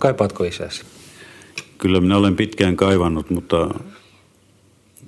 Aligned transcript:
Kaipaatko 0.00 0.44
isäsi? 0.44 0.82
Kyllä 1.78 2.00
minä 2.00 2.16
olen 2.16 2.36
pitkään 2.36 2.76
kaivannut, 2.76 3.30
mutta 3.30 3.74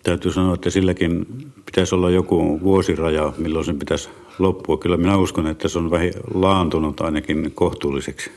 täytyy 0.02 0.32
sanoa, 0.32 0.54
että 0.54 0.70
silläkin 0.70 1.26
pitäisi 1.66 1.94
olla 1.94 2.10
joku 2.10 2.60
vuosiraja, 2.62 3.32
milloin 3.38 3.64
sen 3.64 3.78
pitäisi 3.78 4.08
loppua. 4.38 4.76
Kyllä 4.76 4.96
minä 4.96 5.16
uskon, 5.16 5.46
että 5.46 5.68
se 5.68 5.78
on 5.78 5.90
vähän 5.90 6.10
laantunut 6.34 7.00
ainakin 7.00 7.52
kohtuulliseksi. 7.54 8.30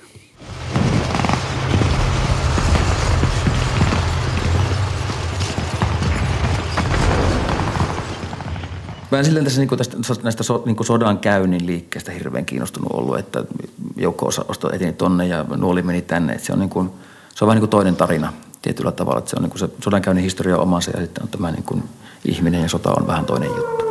Mä 9.16 9.20
en 9.20 9.26
silleen 9.26 9.46
tässä 9.46 9.62
niin 9.62 9.78
tästä, 9.78 9.98
näistä 10.24 10.44
so, 10.44 10.64
niin 10.66 10.86
sodan 10.86 11.20
käynnin 11.20 11.66
liikkeestä 11.66 12.12
hirveän 12.12 12.46
kiinnostunut 12.46 12.92
ollut, 12.92 13.20
että 13.20 13.44
joukko 13.96 14.32
osto 14.48 14.74
eteni 14.74 14.94
tonne 14.94 15.28
ja 15.28 15.46
nuoli 15.58 15.82
meni 15.82 16.02
tänne. 16.02 16.34
Että 16.34 16.46
se 16.46 16.54
on, 16.54 16.60
niin 16.60 16.70
kuin, 16.70 16.92
se 17.36 17.46
on 17.46 17.48
vähän 17.48 17.62
niin 17.62 17.70
toinen 17.70 17.96
tarina 17.96 18.34
tietyllä 18.62 18.92
tavalla. 18.92 19.20
Että 19.20 19.30
se 19.30 19.36
on 19.36 19.44
niin 19.44 19.50
kuin 19.50 19.60
se 19.60 19.70
sodankäynnin 19.84 20.24
historia 20.24 20.58
omansa 20.58 20.92
ja 20.92 21.02
sitten 21.02 21.24
on 21.24 21.30
tämä 21.30 21.52
niin 21.52 21.64
kuin 21.64 21.84
ihminen 22.26 22.62
ja 22.62 22.70
sota 22.70 22.94
on 23.00 23.08
vähän 23.08 23.26
toinen 23.26 23.50
juttu. 23.50 23.85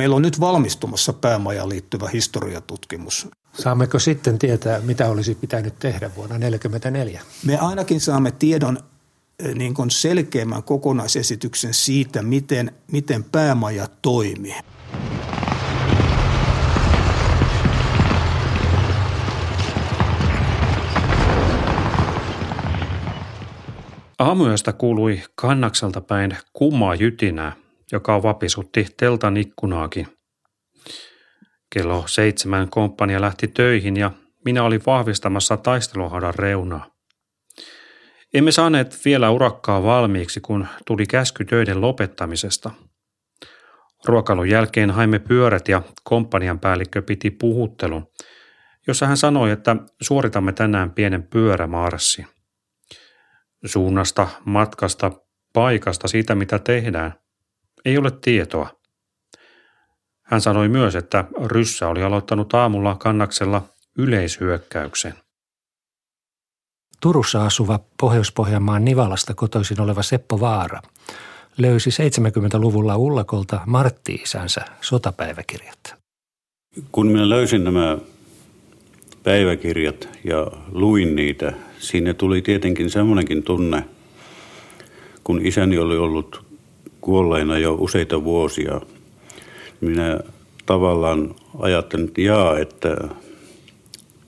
Meillä 0.00 0.16
on 0.16 0.22
nyt 0.22 0.40
valmistumassa 0.40 1.12
päämajaan 1.12 1.68
liittyvä 1.68 2.08
historiatutkimus. 2.08 3.28
Saammeko 3.52 3.98
sitten 3.98 4.38
tietää, 4.38 4.80
mitä 4.80 5.08
olisi 5.08 5.34
pitänyt 5.34 5.78
tehdä 5.78 6.10
vuonna 6.16 6.38
1944? 6.38 7.22
Me 7.44 7.58
ainakin 7.58 8.00
saamme 8.00 8.30
tiedon 8.30 8.78
eh, 9.38 9.54
niin 9.54 9.74
kuin 9.74 9.90
selkeämmän 9.90 10.62
kokonaisesityksen 10.62 11.74
siitä, 11.74 12.22
miten, 12.22 12.72
miten 12.92 13.24
päämaja 13.24 13.88
toimii. 14.02 14.54
Aamuyöstä 24.18 24.72
kuului 24.72 25.22
kannakselta 25.34 26.00
päin 26.00 26.36
kummaa 26.52 26.94
jytinää, 26.94 27.52
joka 27.92 28.22
vapisutti 28.22 28.86
teltan 28.96 29.36
ikkunaakin. 29.36 30.06
Kello 31.74 32.04
seitsemän 32.06 32.70
komppania 32.70 33.20
lähti 33.20 33.48
töihin 33.48 33.96
ja 33.96 34.10
minä 34.44 34.62
olin 34.62 34.82
vahvistamassa 34.86 35.56
taisteluhaudan 35.56 36.34
reunaa. 36.34 36.90
Emme 38.34 38.52
saaneet 38.52 39.04
vielä 39.04 39.30
urakkaa 39.30 39.82
valmiiksi, 39.82 40.40
kun 40.40 40.66
tuli 40.86 41.06
käsky 41.06 41.44
töiden 41.44 41.80
lopettamisesta. 41.80 42.70
Ruokalun 44.04 44.48
jälkeen 44.48 44.90
haimme 44.90 45.18
pyörät 45.18 45.68
ja 45.68 45.82
komppanian 46.04 46.60
päällikkö 46.60 47.02
piti 47.02 47.30
puhuttelun, 47.30 48.06
jossa 48.86 49.06
hän 49.06 49.16
sanoi, 49.16 49.50
että 49.50 49.76
suoritamme 50.02 50.52
tänään 50.52 50.90
pienen 50.90 51.22
pyörämarssin. 51.22 52.26
Suunnasta, 53.64 54.28
matkasta, 54.44 55.10
paikasta, 55.52 56.08
siitä 56.08 56.34
mitä 56.34 56.58
tehdään. 56.58 57.14
Ei 57.84 57.98
ole 57.98 58.10
tietoa. 58.10 58.80
Hän 60.22 60.40
sanoi 60.40 60.68
myös, 60.68 60.96
että 60.96 61.24
Ryssä 61.44 61.88
oli 61.88 62.02
aloittanut 62.02 62.54
aamulla 62.54 62.94
kannaksella 62.94 63.62
yleishyökkäyksen. 63.98 65.14
Turussa 67.00 67.44
asuva 67.46 67.80
Pohjois-Pohjanmaan 68.00 68.84
Nivalasta 68.84 69.34
kotoisin 69.34 69.80
oleva 69.80 70.02
Seppo 70.02 70.40
Vaara 70.40 70.82
löysi 71.58 71.90
70-luvulla 71.90 72.96
Ullakolta 72.96 73.60
Martti-isänsä 73.66 74.64
sotapäiväkirjat. 74.80 75.94
Kun 76.92 77.06
minä 77.06 77.28
löysin 77.28 77.64
nämä 77.64 77.98
päiväkirjat 79.22 80.08
ja 80.24 80.46
luin 80.72 81.16
niitä, 81.16 81.52
siinä 81.78 82.14
tuli 82.14 82.42
tietenkin 82.42 82.90
semmoinenkin 82.90 83.42
tunne, 83.42 83.84
kun 85.24 85.46
isäni 85.46 85.78
oli 85.78 85.96
ollut 85.96 86.49
kuolleena 87.10 87.58
jo 87.58 87.74
useita 87.74 88.24
vuosia. 88.24 88.80
Minä 89.80 90.20
tavallaan 90.66 91.34
ajattelin, 91.58 92.08
että 92.08 92.20
jaa, 92.20 92.58
että 92.58 92.96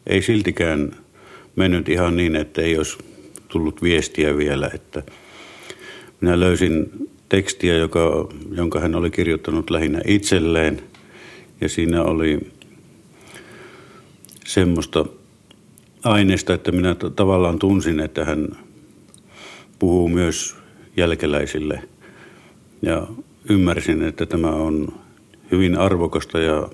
ei 0.07 0.23
siltikään 0.23 0.97
mennyt 1.57 1.89
ihan 1.89 2.17
niin, 2.17 2.37
että 2.37 2.63
ei 2.63 2.79
olisi 2.79 2.99
tullut 3.49 3.83
viestiä 3.83 4.37
vielä. 4.37 4.71
Että 4.75 5.03
minä 6.21 6.41
löysin 6.41 7.09
tekstiä, 7.29 7.77
joka, 7.77 8.29
jonka 8.51 8.81
hän 8.81 8.95
oli 8.95 9.11
kirjoittanut 9.11 9.71
lähinnä 9.71 10.01
itselleen. 10.07 10.83
Ja 11.61 11.69
siinä 11.69 12.03
oli 12.03 12.41
semmoista 14.45 15.07
aineesta, 16.05 16.55
että 16.55 16.73
minä 16.73 16.97
tavallaan 17.17 17.59
tunsin, 17.59 18.01
että 18.01 18.25
hän 18.25 18.49
puhuu 19.79 20.09
myös 20.09 20.57
jälkeläisille– 20.97 21.83
ja 22.83 23.07
ymmärsin, 23.49 24.03
että 24.03 24.27
tämä 24.27 24.49
on 24.49 24.93
hyvin 25.53 25.79
arvokasta 25.79 26.39
ja 26.39 26.69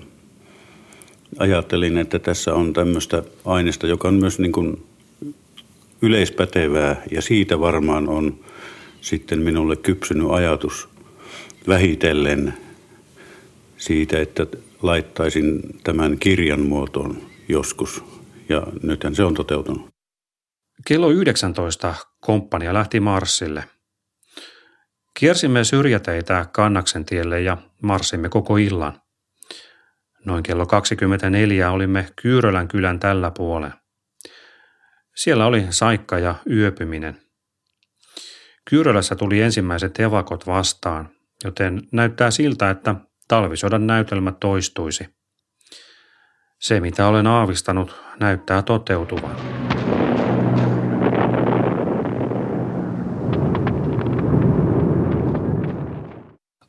ajattelin, 1.37 1.97
että 1.97 2.19
tässä 2.19 2.53
on 2.53 2.73
tämmöistä 2.73 3.23
aineesta, 3.45 3.87
joka 3.87 4.07
on 4.07 4.13
myös 4.13 4.39
niin 4.39 4.51
kuin 4.51 4.85
yleispätevää 6.01 7.03
ja 7.11 7.21
siitä 7.21 7.59
varmaan 7.59 8.09
on 8.09 8.39
sitten 9.01 9.39
minulle 9.39 9.75
kypsynyt 9.75 10.31
ajatus 10.31 10.89
vähitellen 11.67 12.53
siitä, 13.77 14.21
että 14.21 14.47
laittaisin 14.81 15.61
tämän 15.83 16.17
kirjan 16.19 16.61
muotoon 16.61 17.17
joskus 17.49 18.03
ja 18.49 18.67
nythän 18.83 19.15
se 19.15 19.23
on 19.23 19.33
toteutunut. 19.33 19.87
Kello 20.87 21.09
19 21.09 21.95
komppania 22.19 22.73
lähti 22.73 22.99
Marsille– 22.99 23.63
Kiersimme 25.19 25.63
syrjäteitä 25.63 26.45
Kannaksen 26.51 27.05
tielle 27.05 27.41
ja 27.41 27.57
marssimme 27.83 28.29
koko 28.29 28.57
illan. 28.57 29.01
Noin 30.25 30.43
kello 30.43 30.65
24 30.65 31.71
olimme 31.71 32.07
Kyyrölän 32.21 32.67
kylän 32.67 32.99
tällä 32.99 33.31
puolen. 33.31 33.73
Siellä 35.15 35.45
oli 35.45 35.67
saikka 35.69 36.19
ja 36.19 36.35
yöpyminen. 36.49 37.21
Kyyrölässä 38.69 39.15
tuli 39.15 39.41
ensimmäiset 39.41 39.99
evakot 39.99 40.47
vastaan, 40.47 41.09
joten 41.43 41.81
näyttää 41.91 42.31
siltä, 42.31 42.69
että 42.69 42.95
talvisodan 43.27 43.87
näytelmä 43.87 44.31
toistuisi. 44.31 45.09
Se, 46.59 46.79
mitä 46.79 47.07
olen 47.07 47.27
aavistanut, 47.27 47.95
näyttää 48.19 48.61
toteutuvan. 48.61 49.35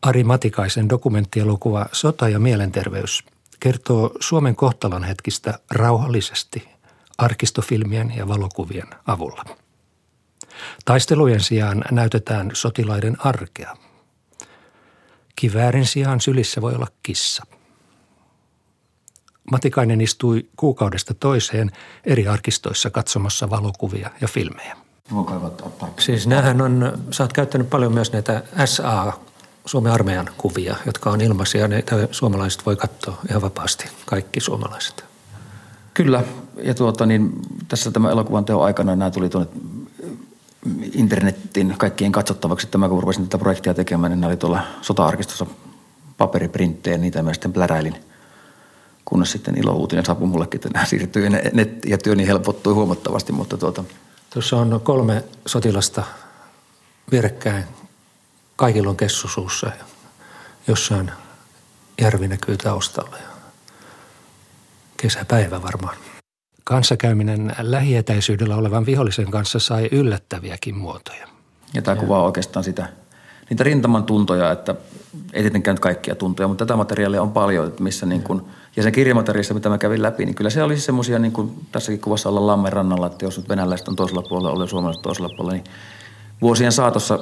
Ari 0.02 0.24
Matikaisen 0.24 0.88
dokumenttielokuva 0.88 1.86
Sota 1.92 2.28
ja 2.28 2.38
mielenterveys 2.38 3.24
kertoo 3.60 4.10
Suomen 4.20 4.56
kohtalon 4.56 5.04
hetkistä 5.04 5.58
rauhallisesti 5.70 6.68
arkistofilmien 7.18 8.12
ja 8.16 8.28
valokuvien 8.28 8.88
avulla. 9.06 9.44
Taistelujen 10.84 11.40
sijaan 11.40 11.84
näytetään 11.90 12.50
sotilaiden 12.52 13.16
arkea. 13.18 13.76
Kiväärin 15.36 15.86
sijaan 15.86 16.20
sylissä 16.20 16.60
voi 16.60 16.74
olla 16.74 16.88
kissa. 17.02 17.44
Matikainen 19.50 20.00
istui 20.00 20.48
kuukaudesta 20.56 21.14
toiseen 21.14 21.70
eri 22.04 22.28
arkistoissa 22.28 22.90
katsomassa 22.90 23.50
valokuvia 23.50 24.10
ja 24.20 24.28
filmejä. 24.28 24.76
Siis 25.98 26.26
näähän 26.26 26.60
on, 26.60 26.98
sä 27.10 27.24
oot 27.24 27.32
käyttänyt 27.32 27.70
paljon 27.70 27.92
myös 27.92 28.12
näitä 28.12 28.42
SA 28.64 29.12
Suomen 29.66 29.92
armeijan 29.92 30.30
kuvia, 30.38 30.76
jotka 30.86 31.10
on 31.10 31.20
ilmaisia. 31.20 31.68
Ne 31.68 31.84
suomalaiset 32.10 32.66
voi 32.66 32.76
katsoa 32.76 33.18
ihan 33.30 33.42
vapaasti, 33.42 33.84
kaikki 34.06 34.40
suomalaiset. 34.40 35.04
Kyllä, 35.94 36.24
ja 36.62 36.74
tuota, 36.74 37.06
niin, 37.06 37.32
tässä 37.68 37.90
tämä 37.90 38.10
elokuvan 38.10 38.44
teon 38.44 38.64
aikana 38.64 38.96
nämä 38.96 39.10
tuli 39.10 39.28
tuonne 39.28 39.50
internetin 40.92 41.74
kaikkien 41.78 42.12
katsottavaksi. 42.12 42.66
Tämä 42.66 42.88
kun 42.88 43.02
rupesin 43.02 43.24
tätä 43.24 43.38
projektia 43.38 43.74
tekemään, 43.74 44.10
niin 44.10 44.20
nämä 44.20 44.28
oli 44.28 44.36
tuolla 44.36 44.62
sota-arkistossa 44.82 45.46
paperiprinttejä, 46.18 46.98
niitä 46.98 47.22
mä 47.22 47.32
sitten 47.32 47.52
pläräilin. 47.52 47.96
Kunnes 49.04 49.32
sitten 49.32 49.58
ilo-uutinen 49.58 50.04
saapui 50.04 50.28
mullekin, 50.28 50.58
että 50.58 50.68
nämä 50.74 50.86
siirtyi 50.86 51.28
net- 51.28 51.88
ja 51.90 51.98
työni 51.98 52.26
helpottui 52.26 52.74
huomattavasti, 52.74 53.32
mutta 53.32 53.56
tuota... 53.56 53.84
Tuossa 54.30 54.56
on 54.56 54.80
kolme 54.84 55.24
sotilasta 55.46 56.02
vierekkäin 57.12 57.64
Kaikilla 58.60 58.90
on 58.90 58.96
kessusuussa 58.96 59.66
ja 59.66 59.84
jossain 60.68 61.10
järvi 62.00 62.28
näkyy 62.28 62.56
taustalla 62.56 63.16
ja 63.16 63.28
kesäpäivä 64.96 65.62
varmaan. 65.62 65.96
Kanssakäyminen 66.64 67.52
lähietäisyydellä 67.60 68.56
olevan 68.56 68.86
vihollisen 68.86 69.30
kanssa 69.30 69.58
sai 69.58 69.88
yllättäviäkin 69.92 70.76
muotoja. 70.76 71.28
Ja 71.74 71.82
tämä 71.82 71.96
kuvaa 71.96 72.22
oikeastaan 72.22 72.64
sitä, 72.64 72.88
niitä 73.50 73.64
rintaman 73.64 74.04
tuntoja, 74.04 74.52
että 74.52 74.74
ei 75.32 75.42
tietenkään 75.42 75.74
nyt 75.74 75.80
kaikkia 75.80 76.14
tuntoja, 76.14 76.48
mutta 76.48 76.66
tätä 76.66 76.76
materiaalia 76.76 77.22
on 77.22 77.32
paljon, 77.32 77.72
missä 77.80 78.06
niin 78.06 78.22
kuin, 78.22 78.42
ja 78.76 78.82
sen 78.82 78.92
kirjamateriaalissa, 78.92 79.54
mitä 79.54 79.68
mä 79.68 79.78
kävin 79.78 80.02
läpi, 80.02 80.24
niin 80.24 80.34
kyllä 80.34 80.50
se 80.50 80.62
olisi 80.62 80.82
semmoisia, 80.82 81.18
niin 81.18 81.32
kuin 81.32 81.66
tässäkin 81.72 82.00
kuvassa 82.00 82.28
olla 82.28 82.46
Lammen 82.46 82.72
rannalla, 82.72 83.06
että 83.06 83.24
jos 83.24 83.36
nyt 83.36 83.48
venäläiset 83.48 83.88
on 83.88 83.96
toisella 83.96 84.22
puolella, 84.22 84.50
olen 84.50 84.68
suomalaiset 84.68 85.02
toisella 85.02 85.28
puolella, 85.36 85.52
niin 85.52 85.64
vuosien 86.40 86.72
saatossa 86.72 87.18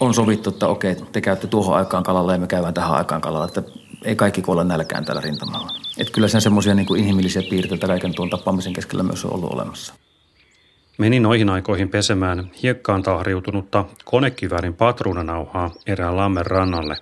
on 0.00 0.14
sovittu, 0.14 0.50
että 0.50 0.66
okei, 0.68 0.96
te 1.12 1.20
käytte 1.20 1.46
tuohon 1.46 1.76
aikaan 1.76 2.02
kalalla 2.02 2.32
ja 2.32 2.38
me 2.38 2.46
käydään 2.46 2.74
tähän 2.74 2.94
aikaan 2.94 3.20
kalalla, 3.20 3.46
että 3.46 3.62
ei 4.04 4.16
kaikki 4.16 4.42
kuolla 4.42 4.64
nälkään 4.64 5.04
täällä 5.04 5.20
rintamalla. 5.20 5.72
Että 5.98 6.12
kyllä 6.12 6.28
sen 6.28 6.40
semmoisia 6.40 6.74
niin 6.74 6.96
inhimillisiä 6.96 7.42
piirteitä 7.50 7.86
kaiken 7.86 8.14
tuon 8.14 8.30
tappamisen 8.30 8.72
keskellä 8.72 9.02
myös 9.02 9.24
on 9.24 9.32
ollut 9.32 9.52
olemassa. 9.52 9.94
Meni 10.98 11.20
noihin 11.20 11.50
aikoihin 11.50 11.88
pesemään 11.88 12.50
hiekkaan 12.62 13.02
tahriutunutta 13.02 13.84
konekiväärin 14.04 14.74
patruunanauhaa 14.74 15.70
erään 15.86 16.16
lammen 16.16 16.46
rannalle. 16.46 16.96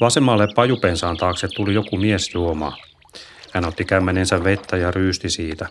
Vasemmalle 0.00 0.48
pajupensaan 0.54 1.16
taakse 1.16 1.48
tuli 1.48 1.74
joku 1.74 1.96
mies 1.96 2.34
juomaan. 2.34 2.72
Hän 3.52 3.64
otti 3.64 3.84
kämmenensä 3.84 4.44
vettä 4.44 4.76
ja 4.76 4.90
ryysti 4.90 5.30
siitä. 5.30 5.66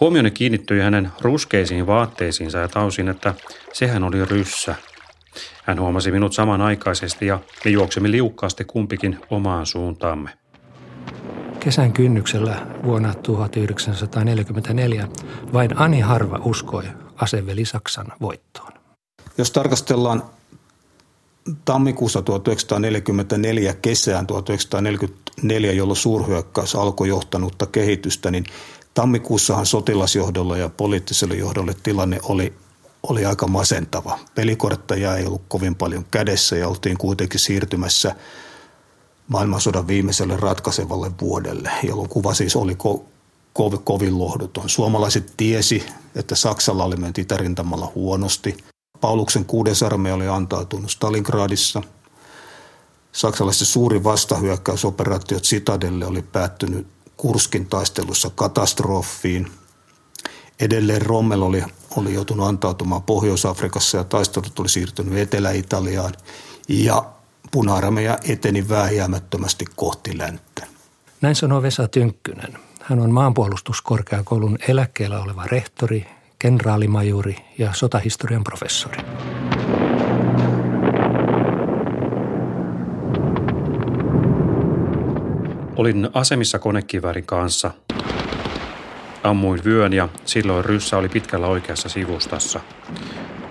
Huomioni 0.00 0.30
kiinnittyi 0.30 0.80
hänen 0.80 1.10
ruskeisiin 1.20 1.86
vaatteisiinsa 1.86 2.58
ja 2.58 2.68
tausin, 2.68 3.08
että 3.08 3.34
sehän 3.72 4.04
oli 4.04 4.24
ryssä. 4.24 4.74
Hän 5.64 5.80
huomasi 5.80 6.10
minut 6.10 6.32
samanaikaisesti 6.32 7.26
ja 7.26 7.38
me 7.64 7.70
juoksemme 7.70 8.10
liukkaasti 8.10 8.64
kumpikin 8.64 9.18
omaan 9.30 9.66
suuntaamme. 9.66 10.30
Kesän 11.60 11.92
kynnyksellä 11.92 12.66
vuonna 12.84 13.14
1944 13.14 15.08
vain 15.52 15.78
Ani 15.78 16.00
Harva 16.00 16.40
uskoi 16.44 16.84
aseveli 17.16 17.64
Saksan 17.64 18.06
voittoon. 18.20 18.72
Jos 19.38 19.50
tarkastellaan 19.50 20.22
tammikuussa 21.64 22.22
1944 22.22 23.74
kesään 23.74 24.26
1944, 24.26 25.72
jolloin 25.72 25.96
suurhyökkäys 25.96 26.74
alkoi 26.74 27.08
johtanutta 27.08 27.66
kehitystä, 27.66 28.30
niin 28.30 28.44
tammikuussahan 28.94 29.66
sotilasjohdolla 29.66 30.56
ja 30.56 30.68
poliittiselle 30.68 31.34
johdolle 31.34 31.74
tilanne 31.82 32.18
oli, 32.22 32.52
oli 33.02 33.24
aika 33.24 33.46
masentava. 33.46 34.18
Pelikortteja 34.34 35.16
ei 35.16 35.26
ollut 35.26 35.42
kovin 35.48 35.74
paljon 35.74 36.04
kädessä 36.10 36.56
ja 36.56 36.68
oltiin 36.68 36.98
kuitenkin 36.98 37.40
siirtymässä– 37.40 38.14
maailmansodan 39.30 39.86
viimeiselle 39.86 40.36
ratkaisevalle 40.36 41.10
vuodelle, 41.20 41.70
jolloin 41.82 42.08
kuva 42.08 42.34
siis 42.34 42.56
oli 42.56 42.72
ko- 42.72 43.02
ko- 43.58 43.80
kovin 43.84 44.18
lohduton. 44.18 44.68
Suomalaiset 44.68 45.32
tiesi, 45.36 45.86
että 46.14 46.34
Saksalla 46.34 46.84
oli 46.84 46.96
mennyt 46.96 47.18
itärintamalla 47.18 47.92
huonosti. 47.94 48.56
Pauluksen 49.00 49.44
kuudes 49.44 49.82
armeija 49.82 50.14
oli 50.14 50.28
antautunut 50.28 50.90
Stalingradissa. 50.90 51.82
Saksalaisten 53.12 53.66
suuri 53.66 54.04
vastahyökkäysoperaatio 54.04 55.40
Citadelle 55.40 56.06
oli 56.06 56.22
päättynyt 56.22 56.86
Kurskin 57.16 57.66
taistelussa 57.66 58.30
katastrofiin. 58.34 59.50
Edelleen 60.60 61.02
Rommel 61.02 61.42
oli, 61.42 61.64
oli 61.96 62.14
joutunut 62.14 62.46
antautumaan 62.46 63.02
Pohjois-Afrikassa 63.02 63.96
ja 63.96 64.04
taistelut 64.04 64.58
oli 64.58 64.68
siirtynyt 64.68 65.18
Etelä-Italiaan. 65.18 66.14
Ja 66.68 67.04
puna 67.50 67.74
eteni 68.28 68.68
vääjäämättömästi 68.68 69.64
kohti 69.76 70.18
länttä. 70.18 70.66
Näin 71.20 71.36
sanoo 71.36 71.62
Vesa 71.62 71.88
Tynkkynen. 71.88 72.58
Hän 72.82 73.00
on 73.00 73.10
maanpuolustuskorkeakoulun 73.10 74.58
eläkkeellä 74.68 75.22
oleva 75.22 75.44
rehtori, 75.44 76.06
kenraalimajuri 76.38 77.36
ja 77.58 77.72
sotahistorian 77.74 78.44
professori. 78.44 78.98
Olin 85.76 86.08
asemissa 86.14 86.58
konekiväärin 86.58 87.26
kanssa. 87.26 87.70
Ammuin 89.22 89.64
vyön 89.64 89.92
ja 89.92 90.08
silloin 90.24 90.64
ryssä 90.64 90.96
oli 90.96 91.08
pitkällä 91.08 91.46
oikeassa 91.46 91.88
sivustassa. 91.88 92.60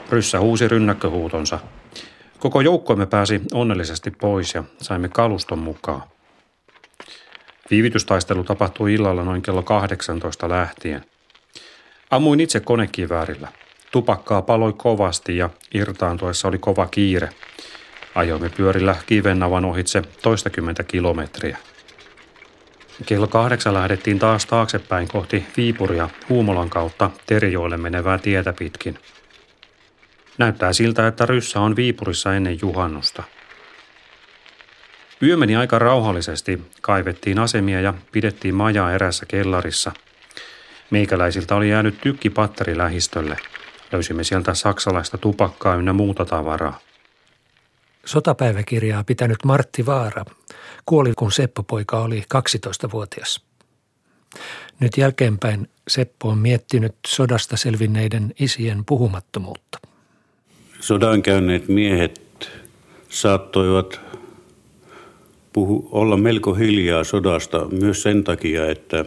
Ryssä 0.09 0.39
huusi 0.39 0.67
rynnäkköhuutonsa– 0.67 1.59
Koko 2.39 2.61
joukkoimme 2.61 3.05
pääsi 3.05 3.41
onnellisesti 3.53 4.11
pois 4.11 4.53
ja 4.53 4.63
saimme 4.81 5.09
kaluston 5.09 5.59
mukaan. 5.59 6.03
Viivitystaistelu 7.71 8.43
tapahtui 8.43 8.93
illalla 8.93 9.23
noin 9.23 9.41
kello 9.41 9.63
18 9.63 10.49
lähtien. 10.49 11.05
Ammuin 12.11 12.39
itse 12.39 12.59
konekiväärillä. 12.59 13.47
Tupakkaa 13.91 14.41
paloi 14.41 14.73
kovasti 14.73 15.37
ja 15.37 15.49
irtaantuessa 15.73 16.47
oli 16.47 16.57
kova 16.57 16.87
kiire. 16.87 17.29
Ajoimme 18.15 18.49
pyörillä 18.49 18.95
kivennavan 19.05 19.65
ohitse 19.65 20.01
toistakymmentä 20.21 20.83
kilometriä. 20.83 21.57
Kello 23.05 23.27
kahdeksan 23.27 23.73
lähdettiin 23.73 24.19
taas 24.19 24.45
taaksepäin 24.45 25.07
kohti 25.07 25.45
Viipuria 25.57 26.09
Huumolan 26.29 26.69
kautta 26.69 27.11
Terijoille 27.25 27.77
menevää 27.77 28.17
tietä 28.17 28.53
pitkin– 28.53 28.99
Näyttää 30.39 30.73
siltä, 30.73 31.07
että 31.07 31.25
ryssä 31.25 31.59
on 31.59 31.75
Viipurissa 31.75 32.35
ennen 32.35 32.57
juhannusta. 32.61 33.23
Yö 35.21 35.37
meni 35.37 35.55
aika 35.55 35.79
rauhallisesti, 35.79 36.61
kaivettiin 36.81 37.39
asemia 37.39 37.81
ja 37.81 37.93
pidettiin 38.11 38.55
majaa 38.55 38.93
erässä 38.93 39.25
kellarissa. 39.25 39.91
Meikäläisiltä 40.89 41.55
oli 41.55 41.69
jäänyt 41.69 42.01
tykkipatteri 42.01 42.77
lähistölle. 42.77 43.37
Löysimme 43.91 44.23
sieltä 44.23 44.53
saksalaista 44.53 45.17
tupakkaa 45.17 45.75
ynnä 45.75 45.93
muuta 45.93 46.25
tavaraa. 46.25 46.79
Sotapäiväkirjaa 48.05 49.03
pitänyt 49.03 49.37
Martti 49.45 49.85
Vaara 49.85 50.25
kuoli, 50.89 51.13
kun 51.17 51.31
Seppo-poika 51.31 51.99
oli 51.99 52.23
12-vuotias. 52.35 53.41
Nyt 54.79 54.97
jälkeenpäin 54.97 55.69
Seppo 55.87 56.29
on 56.29 56.37
miettinyt 56.37 56.95
sodasta 57.07 57.57
selvinneiden 57.57 58.33
isien 58.39 58.85
puhumattomuutta 58.85 59.79
sodan 60.79 61.21
käyneet 61.21 61.67
miehet 61.67 62.51
saattoivat 63.09 63.99
puhu, 65.53 65.89
olla 65.91 66.17
melko 66.17 66.53
hiljaa 66.53 67.03
sodasta 67.03 67.67
myös 67.71 68.01
sen 68.01 68.23
takia, 68.23 68.71
että 68.71 69.05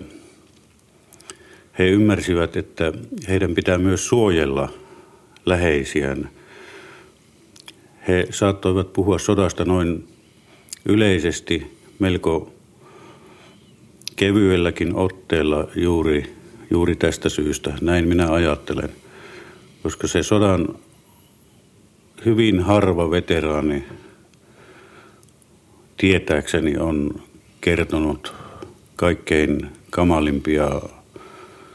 he 1.79 1.89
ymmärsivät, 1.89 2.57
että 2.57 2.93
heidän 3.29 3.55
pitää 3.55 3.79
myös 3.79 4.09
suojella 4.09 4.69
läheisiään. 5.47 6.31
He 8.09 8.27
saattoivat 8.31 8.93
puhua 8.93 9.19
sodasta 9.19 9.65
noin 9.65 10.09
yleisesti 10.85 11.79
melko 11.99 12.53
kevyelläkin 14.17 14.95
otteella 14.97 15.69
juuri, 15.77 16.37
juuri 16.71 16.97
tästä 16.97 17.29
syystä. 17.29 17.73
Näin 17.81 18.09
minä 18.09 18.33
ajattelen, 18.33 18.89
koska 19.83 20.07
se 20.07 20.23
sodan 20.23 20.69
hyvin 22.25 22.61
harva 22.61 23.11
veteraani 23.11 23.85
tietääkseni 25.97 26.77
on 26.77 27.23
kertonut 27.61 28.35
kaikkein 28.97 29.69
kamalimpia, 29.91 30.83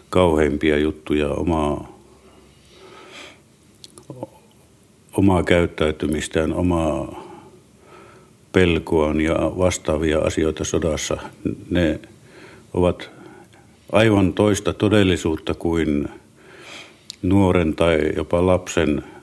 kauheimpia 0.10 0.78
juttuja 0.78 1.30
omaa, 1.30 2.00
omaa 5.14 5.44
käyttäytymistään, 5.44 6.54
omaa 6.54 7.27
pelkoaan 8.58 9.22
ja 9.22 9.36
vastaavia 9.36 10.20
asioita 10.20 10.64
sodassa. 10.64 11.18
Ne 11.70 12.00
ovat 12.74 13.10
aivan 13.92 14.34
toista 14.34 14.74
todellisuutta 14.74 15.54
kuin 15.54 16.10
nuoren 17.22 17.76
tai 17.76 18.00
jopa 18.16 18.46
lapsen– 18.46 19.04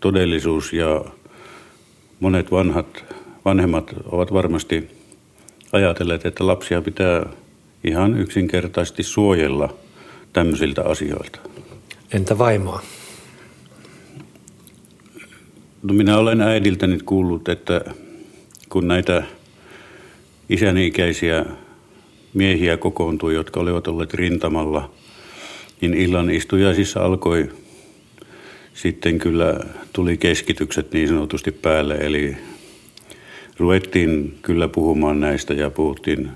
todellisuus 0.00 0.72
ja 0.72 1.04
monet 2.20 2.50
vanhat, 2.50 3.04
vanhemmat 3.44 3.94
ovat 4.04 4.32
varmasti 4.32 4.88
ajatelleet, 5.72 6.26
että 6.26 6.46
lapsia 6.46 6.82
pitää 6.82 7.26
ihan 7.84 8.18
yksinkertaisesti 8.18 9.02
suojella 9.02 9.74
tämmöisiltä 10.32 10.82
asioilta. 10.84 11.38
Entä 12.12 12.38
vaimoa? 12.38 12.82
No 15.82 15.94
minä 15.94 16.18
olen 16.18 16.40
äidiltäni 16.40 16.98
kuullut, 17.04 17.48
että 17.48 17.80
kun 18.68 18.88
näitä 18.88 19.22
isäni-ikäisiä 20.48 21.44
miehiä 22.34 22.76
kokoontui, 22.76 23.34
jotka 23.34 23.60
olivat 23.60 23.88
olleet 23.88 24.14
rintamalla, 24.14 24.90
niin 25.80 25.94
illan 25.94 26.30
istujaisissa 26.30 27.00
alkoi 27.00 27.48
sitten 28.74 29.18
kyllä 29.18 29.60
tuli 29.92 30.16
keskitykset 30.16 30.92
niin 30.92 31.08
sanotusti 31.08 31.52
päälle, 31.52 31.94
eli 31.94 32.36
ruvettiin 33.56 34.38
kyllä 34.42 34.68
puhumaan 34.68 35.20
näistä 35.20 35.54
ja 35.54 35.70
puhuttiin 35.70 36.30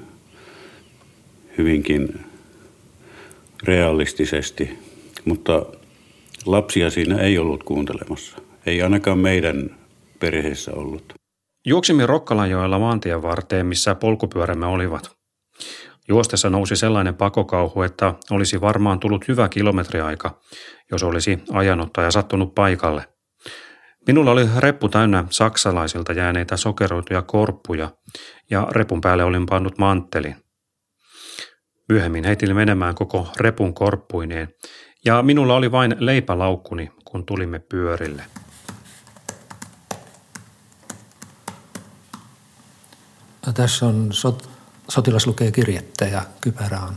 hyvinkin 1.59 2.21
realistisesti, 3.63 4.71
mutta 5.25 5.67
lapsia 6.47 6.91
siinä 6.91 7.19
ei 7.19 7.39
ollut 7.39 7.65
kuuntelemassa. 7.65 8.37
Ei 8.67 8.83
ainakaan 8.83 9.19
meidän 9.19 9.77
perheessä 10.19 10.73
ollut. 10.75 11.22
Juoksimme 11.67 12.07
Rokkalanjoella 12.07 12.79
maantien 12.79 13.23
varteen, 13.23 13.67
missä 13.67 13.95
polkupyörämme 13.95 14.67
olivat. 14.67 15.17
Juostessa 16.09 16.51
nousi 16.51 16.77
sellainen 16.77 17.15
pakokauhu, 17.15 17.83
että 17.83 18.15
olisi 18.31 18.61
varmaan 18.61 19.01
tullut 19.01 19.29
hyvä 19.29 19.49
kilometriaika, 19.49 20.41
jos 20.91 21.03
olisi 21.03 21.39
ajanut 21.53 21.93
tai 21.93 22.13
sattunut 22.13 22.55
paikalle. 22.55 23.05
Minulla 24.07 24.31
oli 24.31 24.49
reppu 24.59 24.89
täynnä 24.89 25.25
saksalaisilta 25.31 26.13
jääneitä 26.13 26.57
sokeroituja 26.57 27.23
korppuja 27.23 27.91
ja 28.51 28.67
repun 28.71 29.01
päälle 29.01 29.25
olin 29.25 29.47
pannut 29.47 29.79
manttelin. 29.79 30.37
Myöhemmin 31.89 32.25
heitin 32.25 32.57
menemään 32.57 32.95
koko 32.95 33.29
repun 33.37 33.75
korppuineen 33.75 34.49
ja 35.05 35.23
minulla 35.23 35.55
oli 35.55 35.73
vain 35.73 35.97
leipälaukkuni, 35.99 36.91
kun 37.05 37.27
tulimme 37.27 37.59
pyörille. 37.59 38.23
No, 43.47 43.53
tässä 43.53 43.87
on 43.87 44.09
sot, 44.13 44.51
sotilas 44.89 45.27
lukee 45.27 45.53
kirjettä 45.53 46.05
ja 46.05 46.23
kypärä 46.41 46.81
on 46.81 46.97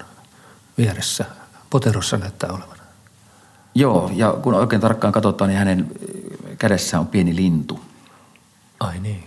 vieressä. 0.78 1.26
Poterossa 1.70 2.18
näyttää 2.18 2.50
olevan. 2.50 2.78
Joo, 3.76 4.12
ja 4.14 4.34
kun 4.44 4.54
oikein 4.54 4.82
tarkkaan 4.82 5.14
katsotaan, 5.14 5.48
niin 5.50 5.58
hänen 5.58 5.92
kädessä 6.58 7.00
on 7.00 7.08
pieni 7.08 7.36
lintu. 7.36 7.80
Ai 8.80 9.00
niin. 9.00 9.24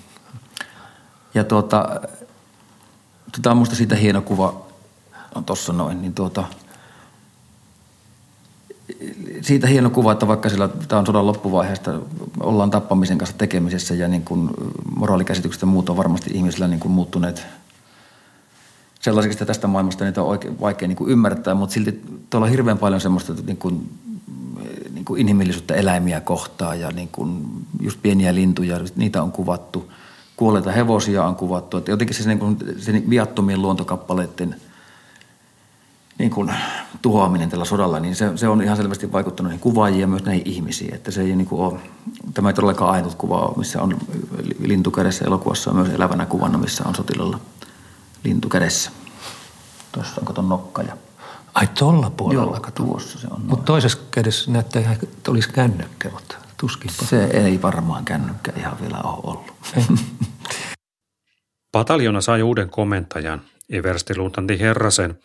Ja 1.34 1.44
tuota, 1.44 2.00
tämä 3.42 3.50
on 3.50 3.56
musta 3.56 3.76
siitä 3.76 3.96
hieno 3.96 4.22
kuva, 4.22 4.66
on 5.34 5.44
tossa 5.44 5.72
noin, 5.72 6.02
niin 6.02 6.14
tuota, 6.14 6.44
siitä 9.40 9.66
hieno 9.66 9.90
kuva, 9.90 10.12
että 10.12 10.28
vaikka 10.28 10.48
sillä, 10.48 10.68
tämä 10.68 10.98
on 10.98 11.06
sodan 11.06 11.26
loppuvaiheesta, 11.26 12.00
ollaan 12.40 12.70
tappamisen 12.70 13.18
kanssa 13.18 13.38
tekemisessä 13.38 13.94
ja 13.94 14.08
niin 14.08 14.22
kuin 14.22 14.50
moraalikäsitykset 14.96 15.62
ja 15.62 15.66
muut 15.66 15.88
on 15.88 15.96
varmasti 15.96 16.30
ihmisillä 16.34 16.68
niin 16.68 16.80
kuin 16.80 16.92
muuttuneet 16.92 17.46
sellaisiksi, 19.00 19.34
että 19.34 19.46
tästä 19.46 19.66
maailmasta 19.66 20.04
niitä 20.04 20.22
on 20.22 20.28
oikein, 20.28 20.60
vaikea 20.60 20.88
niin 20.88 20.96
kuin 20.96 21.10
ymmärtää, 21.10 21.54
mutta 21.54 21.74
silti 21.74 22.02
tuolla 22.30 22.44
on 22.44 22.50
hirveän 22.50 22.78
paljon 22.78 23.00
semmoista 23.00 23.34
niin 23.46 23.56
kuin, 23.56 23.90
niin 24.92 25.04
kuin 25.04 25.20
inhimillisyyttä 25.20 25.74
eläimiä 25.74 26.20
kohtaa 26.20 26.74
ja 26.74 26.90
niin 26.90 27.08
kuin 27.12 27.44
just 27.80 27.98
pieniä 28.02 28.34
lintuja, 28.34 28.80
niitä 28.96 29.22
on 29.22 29.32
kuvattu. 29.32 29.92
Kuolleita 30.36 30.72
hevosia 30.72 31.24
on 31.24 31.36
kuvattu. 31.36 31.76
Että 31.76 31.90
jotenkin 31.90 32.16
se, 32.16 32.28
niin 32.28 32.38
kuin, 32.38 32.56
se 32.78 33.02
viattomien 33.10 33.62
luontokappaleiden– 33.62 34.56
niin 36.18 36.30
kuin 36.30 36.54
tuhoaminen 37.02 37.50
tällä 37.50 37.64
sodalla, 37.64 38.00
niin 38.00 38.16
se, 38.16 38.36
se 38.36 38.48
on 38.48 38.62
ihan 38.62 38.76
selvästi 38.76 39.12
vaikuttanut 39.12 39.50
näihin 39.50 39.60
kuvaajia 39.60 40.00
ja 40.00 40.06
myös 40.06 40.24
näihin 40.24 40.42
ihmisiin. 40.44 40.94
Että 40.94 41.10
se 41.10 41.22
ei 41.22 41.36
niin 41.36 41.46
kuin 41.46 41.60
ole, 41.60 41.80
tämä 42.34 42.48
ei 42.48 42.54
todellakaan 42.54 42.90
ainut 42.90 43.14
kuva 43.14 43.52
missä 43.56 43.82
on 43.82 43.98
lintu 44.58 44.90
kädessä. 44.90 45.24
Elokuvassa 45.24 45.70
on 45.70 45.76
myös 45.76 45.88
elävänä 45.88 46.26
kuvana, 46.26 46.58
missä 46.58 46.84
on 46.86 46.94
sotilalla 46.94 47.40
lintu 48.24 48.48
kädessä. 48.48 48.90
Tuossa 49.92 50.20
on 50.20 50.26
kato 50.26 50.42
nokka 50.42 50.82
ja 50.82 50.96
Ai 51.54 51.66
tuolla 51.78 52.10
puolella? 52.10 52.56
Joo, 52.56 52.70
tuossa 52.74 53.18
se 53.18 53.26
on. 53.30 53.40
Mutta 53.46 53.64
toisessa 53.64 53.98
kädessä 54.10 54.50
näyttää 54.50 54.82
ihan, 54.82 54.94
että 55.02 55.30
olisi 55.30 55.48
kännykkä, 55.48 56.10
mutta 56.10 56.36
tuskinpa. 56.56 57.04
Se 57.04 57.24
ei 57.24 57.62
varmaan 57.62 58.04
kännykkä 58.04 58.52
ihan 58.56 58.80
vielä 58.80 58.98
ole 58.98 59.20
ollut. 59.22 59.52
Pataljona 61.72 62.20
sai 62.20 62.42
uuden 62.42 62.70
komentajan, 62.70 63.42
Eversti-luutanti 63.70 64.60
Herrasen, 64.60 65.18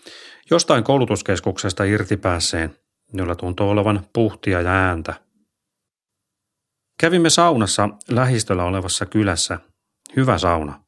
jostain 0.51 0.83
koulutuskeskuksesta 0.83 1.83
irtipäässeen, 1.83 2.75
jolla 3.13 3.35
tuntui 3.35 3.69
olevan 3.69 4.07
puhtia 4.13 4.61
ja 4.61 4.71
ääntä. 4.71 5.13
Kävimme 6.99 7.29
saunassa 7.29 7.89
lähistöllä 8.09 8.63
olevassa 8.63 9.05
kylässä. 9.05 9.59
Hyvä 10.15 10.37
sauna. 10.37 10.83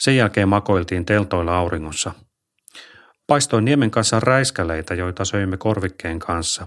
Sen 0.00 0.16
jälkeen 0.16 0.48
makoiltiin 0.48 1.06
teltoilla 1.06 1.58
auringossa. 1.58 2.12
Paistoin 3.26 3.64
Niemen 3.64 3.90
kanssa 3.90 4.20
räiskäleitä, 4.20 4.94
joita 4.94 5.24
söimme 5.24 5.56
korvikkeen 5.56 6.18
kanssa. 6.18 6.66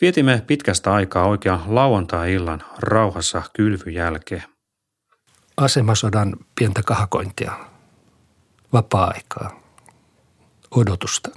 Vietimme 0.00 0.42
pitkästä 0.46 0.92
aikaa 0.94 1.26
oikea 1.26 1.60
lauantai-illan 1.66 2.62
rauhassa 2.78 3.42
kylvyn 3.56 3.94
jälkeen. 3.94 4.42
Asemasodan 5.56 6.36
pientä 6.58 6.82
kahakointia. 6.82 7.52
Vapaa-aikaa 8.72 9.60
odotusta. 10.70 11.30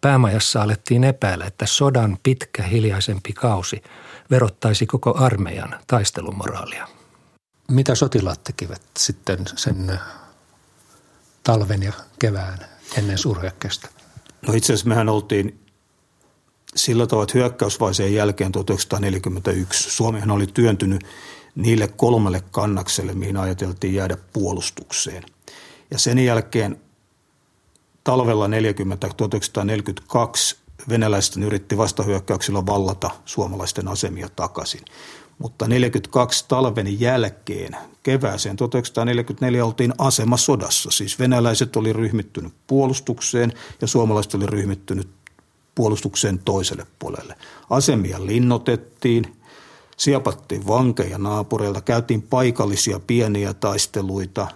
Päämajassa 0.00 0.62
alettiin 0.62 1.04
epäillä, 1.04 1.44
että 1.44 1.66
sodan 1.66 2.18
pitkä 2.22 2.62
hiljaisempi 2.62 3.32
kausi 3.32 3.82
verottaisi 4.30 4.86
koko 4.86 5.14
armeijan 5.18 5.80
taistelumoraalia. 5.86 6.88
Mitä 7.68 7.94
sotilaat 7.94 8.44
tekivät 8.44 8.82
sitten 8.98 9.38
sen 9.56 10.00
talven 11.42 11.82
ja 11.82 11.92
kevään 12.18 12.58
ennen 12.98 13.18
suurhyökkäystä? 13.18 13.88
No 14.46 14.54
itse 14.54 14.72
asiassa 14.72 14.88
mehän 14.88 15.08
oltiin 15.08 15.60
sillä 16.76 17.06
tavalla, 17.06 17.24
että 17.24 17.38
hyökkäysvaiseen 17.38 18.14
jälkeen 18.14 18.52
1941 18.52 19.90
Suomihan 19.90 20.30
oli 20.30 20.46
työntynyt 20.46 21.04
niille 21.54 21.88
kolmelle 21.88 22.42
kannakselle, 22.50 23.14
mihin 23.14 23.36
ajateltiin 23.36 23.94
jäädä 23.94 24.16
puolustukseen. 24.32 25.22
Ja 25.90 25.98
sen 25.98 26.18
jälkeen 26.18 26.80
talvella 28.04 28.48
40, 28.48 29.08
1942 29.16 30.56
venäläisten 30.88 31.42
yritti 31.42 31.76
vastahyökkäyksillä 31.76 32.66
vallata 32.66 33.10
suomalaisten 33.24 33.88
asemia 33.88 34.28
takaisin. 34.36 34.80
Mutta 35.38 35.68
42 35.68 36.44
talven 36.48 37.00
jälkeen 37.00 37.76
kevääseen 38.02 38.56
1944 38.56 39.64
oltiin 39.64 39.94
asemasodassa. 39.98 40.90
Siis 40.90 41.18
venäläiset 41.18 41.76
oli 41.76 41.92
ryhmittynyt 41.92 42.54
puolustukseen 42.66 43.52
ja 43.80 43.86
suomalaiset 43.86 44.34
oli 44.34 44.46
ryhmittynyt 44.46 45.08
puolustukseen 45.74 46.38
toiselle 46.38 46.86
puolelle. 46.98 47.34
Asemia 47.70 48.26
linnotettiin, 48.26 49.36
siapattiin 49.96 50.66
vankeja 50.66 51.18
naapureilta, 51.18 51.80
käytiin 51.80 52.22
paikallisia 52.22 53.00
pieniä 53.06 53.54
taisteluita. 53.54 54.48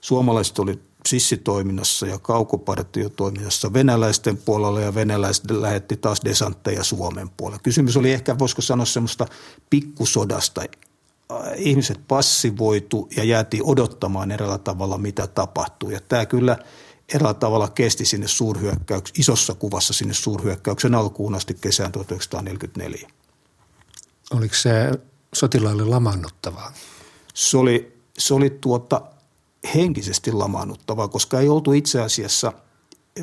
Suomalaiset 0.00 0.58
oli 0.58 0.78
sissitoiminnassa 1.06 2.06
ja 2.06 2.18
kaukopartiotoiminnassa 2.18 3.72
venäläisten 3.72 4.36
puolella 4.36 4.80
ja 4.80 4.94
venäläiset 4.94 5.50
lähetti 5.50 5.96
taas 5.96 6.20
desantteja 6.24 6.84
Suomen 6.84 7.30
puolella. 7.36 7.60
Kysymys 7.62 7.96
oli 7.96 8.12
ehkä, 8.12 8.38
voisiko 8.38 8.62
sanoa 8.62 8.86
semmoista 8.86 9.26
pikkusodasta. 9.70 10.62
Ihmiset 11.56 12.00
passivoitu 12.08 13.08
ja 13.16 13.24
jäätiin 13.24 13.62
odottamaan 13.66 14.30
eräällä 14.30 14.58
tavalla, 14.58 14.98
mitä 14.98 15.26
tapahtuu. 15.26 15.90
Ja 15.90 16.00
tämä 16.00 16.26
kyllä 16.26 16.58
eräällä 17.14 17.34
tavalla 17.34 17.68
kesti 17.68 18.04
sinne 18.04 18.28
suurhyökkäyks, 18.28 19.12
isossa 19.18 19.54
kuvassa 19.54 19.92
sinne 19.92 20.14
suurhyökkäyksen 20.14 20.94
alkuun 20.94 21.34
asti 21.34 21.54
kesään 21.60 21.92
1944. 21.92 23.08
Oliko 24.30 24.54
se 24.54 24.90
sotilaille 25.34 25.84
lamaannuttavaa? 25.84 26.72
Se 27.34 27.56
oli, 27.56 28.02
se 28.18 28.34
oli 28.34 28.50
tuota, 28.50 29.02
henkisesti 29.74 30.32
lamaannuttavaa, 30.32 31.08
koska 31.08 31.40
ei 31.40 31.48
oltu 31.48 31.72
itse 31.72 32.00
asiassa, 32.00 32.52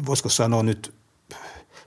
voisiko 0.05 0.29
sanoa 0.29 0.63
nyt 0.63 0.93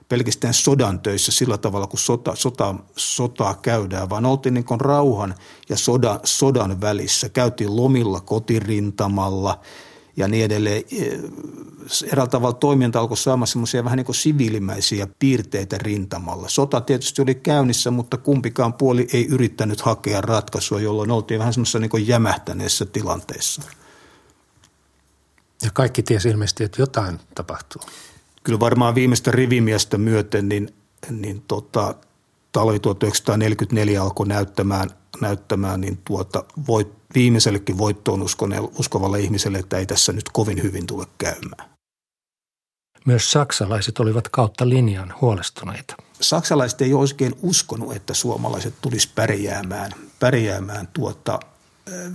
pelkästään 0.09 0.53
sodan 0.53 0.99
töissä 0.99 1.31
sillä 1.31 1.57
tavalla, 1.57 1.87
kun 1.87 1.99
sota, 1.99 2.35
sota, 2.35 2.75
sotaa 2.95 3.55
käydään, 3.55 4.09
vaan 4.09 4.25
oltiin 4.25 4.53
niin 4.53 4.63
kuin 4.63 4.81
rauhan 4.81 5.35
ja 5.69 5.77
sodan, 5.77 6.19
sodan 6.23 6.81
välissä. 6.81 7.29
Käytiin 7.29 7.75
lomilla 7.75 8.21
kotirintamalla 8.21 9.59
ja 10.17 10.27
niin 10.27 10.45
edelleen. 10.45 10.83
Eräällä 12.11 12.29
tavalla 12.29 12.53
toiminta 12.53 12.99
alkoi 12.99 13.17
saamaan 13.17 13.47
semmoisia 13.47 13.83
vähän 13.83 13.97
niin 13.97 14.05
kuin 14.05 14.15
siviilimäisiä 14.15 15.07
piirteitä 15.19 15.77
rintamalla. 15.77 16.49
Sota 16.49 16.81
tietysti 16.81 17.21
oli 17.21 17.35
käynnissä, 17.35 17.91
mutta 17.91 18.17
kumpikaan 18.17 18.73
puoli 18.73 19.07
ei 19.13 19.27
yrittänyt 19.27 19.81
hakea 19.81 20.21
ratkaisua, 20.21 20.81
jolloin 20.81 21.11
oltiin 21.11 21.39
vähän 21.39 21.53
semmoisessa 21.53 21.79
niin 21.79 22.07
jämähtäneessä 22.07 22.85
tilanteessa. 22.85 23.61
Ja 25.63 25.71
kaikki 25.73 26.03
tiesi 26.03 26.29
ilmeisesti, 26.29 26.63
että 26.63 26.81
jotain 26.81 27.19
tapahtuu. 27.35 27.81
Kyllä 28.43 28.59
varmaan 28.59 28.95
viimeistä 28.95 29.31
rivimiestä 29.31 29.97
myöten, 29.97 30.49
niin, 30.49 30.73
niin 31.09 31.43
tota, 31.47 31.95
talvi 32.51 32.79
1944 32.79 34.01
alkoi 34.01 34.27
näyttämään, 34.27 34.89
näyttämään 35.21 35.81
niin 35.81 35.97
tuota, 36.05 36.43
voit, 36.67 36.87
viimeisellekin 37.15 37.77
voittoon 37.77 38.25
uskovalle 38.77 39.19
ihmiselle, 39.19 39.57
että 39.57 39.77
ei 39.77 39.85
tässä 39.85 40.13
nyt 40.13 40.29
kovin 40.29 40.63
hyvin 40.63 40.87
tule 40.87 41.05
käymään. 41.17 41.69
Myös 43.05 43.31
saksalaiset 43.31 43.99
olivat 43.99 44.29
kautta 44.29 44.69
linjan 44.69 45.13
huolestuneita. 45.21 45.95
Saksalaiset 46.21 46.81
ei 46.81 46.93
oikein 46.93 47.35
uskonut, 47.41 47.95
että 47.95 48.13
suomalaiset 48.13 48.73
tulisi 48.81 49.09
pärjäämään, 49.15 49.91
pärjäämään 50.19 50.87
tuota 50.87 51.39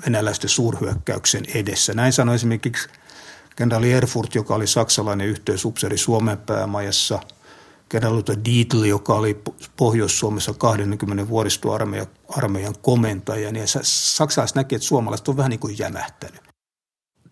venäläisten 0.07 0.51
suurhyökkäyksen 0.51 1.45
edessä. 1.55 1.95
Näin 1.95 2.13
sanoi 2.13 2.35
esimerkiksi 2.35 2.89
kenraali 3.57 3.93
Erfurt, 3.93 4.35
joka 4.35 4.55
oli 4.55 4.67
saksalainen 4.67 5.27
yhteysupseeri 5.27 5.99
Suomen 5.99 6.39
päämajassa, 6.39 7.21
kenraali 7.89 8.23
Dietl, 8.45 8.85
joka 8.85 9.15
oli 9.15 9.43
Pohjois-Suomessa 9.77 10.55
20 10.55 11.29
vuoristoarmeijan 11.29 12.07
armeijan 12.29 12.75
komentaja, 12.83 13.53
niin 13.53 13.67
saksalaiset 13.83 14.55
näki, 14.57 14.75
että 14.75 14.89
suomalaiset 14.89 15.29
on 15.29 15.37
vähän 15.37 15.51
niin 15.51 15.61
kuin 15.61 15.79
jämähtänyt. 15.79 16.41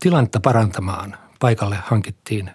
Tilannetta 0.00 0.40
parantamaan 0.40 1.16
paikalle 1.40 1.78
hankittiin 1.84 2.50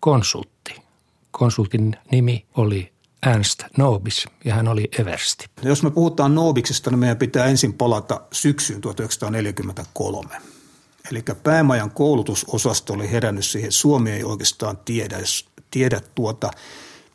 konsultti. 0.00 0.82
Konsultin 1.30 1.96
nimi 2.10 2.46
oli 2.56 2.92
Ernst 3.26 3.62
Nobis 3.78 4.28
ja 4.44 4.54
hän 4.54 4.68
oli 4.68 4.88
Eversti. 4.98 5.46
Jos 5.62 5.82
me 5.82 5.90
puhutaan 5.90 6.34
Nobiksesta, 6.34 6.90
niin 6.90 6.98
meidän 6.98 7.16
pitää 7.16 7.46
ensin 7.46 7.72
palata 7.72 8.20
syksyyn 8.32 8.80
1943. 8.80 10.36
Eli 11.10 11.22
päämajan 11.42 11.90
koulutusosasto 11.90 12.92
oli 12.92 13.10
herännyt 13.10 13.44
siihen. 13.44 13.72
Suomi 13.72 14.10
ei 14.10 14.24
oikeastaan 14.24 14.76
tiedä, 14.76 15.18
tiedä 15.70 16.00
tuota, 16.14 16.50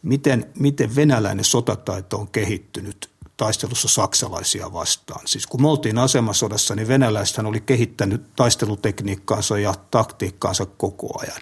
miten, 0.01 0.45
miten 0.59 0.95
venäläinen 0.95 1.45
sotataito 1.45 2.17
on 2.17 2.27
kehittynyt 2.27 3.09
taistelussa 3.37 3.87
saksalaisia 3.87 4.73
vastaan. 4.73 5.27
Siis 5.27 5.47
kun 5.47 5.61
me 5.61 5.69
oltiin 5.69 5.97
asemasodassa, 5.97 6.75
niin 6.75 6.87
venäläisethän 6.87 7.45
oli 7.45 7.61
kehittänyt 7.61 8.35
taistelutekniikkaansa 8.35 9.57
ja 9.57 9.73
taktiikkaansa 9.91 10.65
koko 10.65 11.19
ajan. 11.19 11.41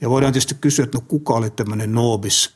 Ja 0.00 0.10
voidaan 0.10 0.32
tietysti 0.32 0.54
kysyä, 0.60 0.84
että 0.84 0.98
no 0.98 1.04
kuka 1.08 1.34
oli 1.34 1.50
tämmöinen 1.50 1.92
Nobis, 1.92 2.50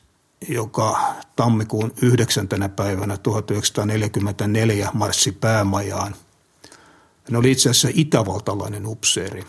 joka 0.47 1.13
tammikuun 1.35 1.93
9. 2.01 2.47
päivänä 2.75 3.17
1944 3.17 4.89
marssi 4.93 5.31
päämajaan. 5.31 6.15
Hän 7.27 7.35
oli 7.35 7.51
itse 7.51 7.69
asiassa 7.69 7.89
itävaltalainen 7.93 8.85
upseeri. 8.85 9.43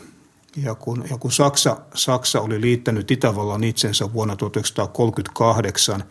Ja 0.56 0.75
kun, 0.75 1.04
ja 1.11 1.18
kun 1.18 1.32
Saksa, 1.32 1.76
Saksa 1.94 2.40
oli 2.40 2.61
liittänyt 2.61 3.11
Itävallan 3.11 3.64
itsensä 3.64 4.12
vuonna 4.12 4.37
1938, 4.37 6.04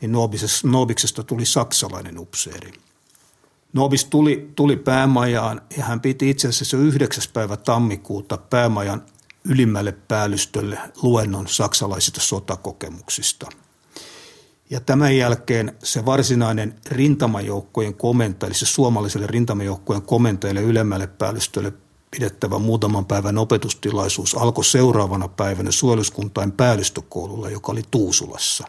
niin 0.00 0.12
Nobiksesta, 0.12 0.68
Nobiksesta 0.68 1.22
tuli 1.22 1.44
saksalainen 1.44 2.18
upseeri. 2.18 2.72
Nobis 3.72 4.04
tuli, 4.04 4.50
tuli 4.56 4.76
päämajaan 4.76 5.60
ja 5.76 5.84
hän 5.84 6.00
piti 6.00 6.30
itse 6.30 6.48
asiassa 6.48 6.76
9. 6.76 7.24
päivä 7.32 7.56
tammikuuta 7.56 8.36
päämajan 8.36 9.02
ylimmälle 9.44 9.92
päällystölle 9.92 10.78
luennon 11.02 11.48
saksalaisista 11.48 12.20
sotakokemuksista. 12.20 13.46
Ja 14.70 14.80
tämän 14.80 15.16
jälkeen 15.16 15.76
se 15.82 16.04
varsinainen 16.06 16.74
rintamajoukkojen 16.90 17.94
komentaja, 17.94 18.48
eli 18.48 18.54
se 18.54 18.66
suomalaiselle 18.66 19.26
rintamajoukkojen 19.26 20.02
komentajalle 20.02 20.62
ylemmälle 20.62 21.06
päällystölle 21.06 21.72
pidettävä 22.10 22.58
muutaman 22.58 23.06
päivän 23.06 23.38
opetustilaisuus 23.38 24.34
alkoi 24.34 24.64
seuraavana 24.64 25.28
päivänä 25.28 25.70
suojeluskuntain 25.70 26.52
päällystökoululla, 26.52 27.50
joka 27.50 27.72
oli 27.72 27.82
Tuusulassa. 27.90 28.64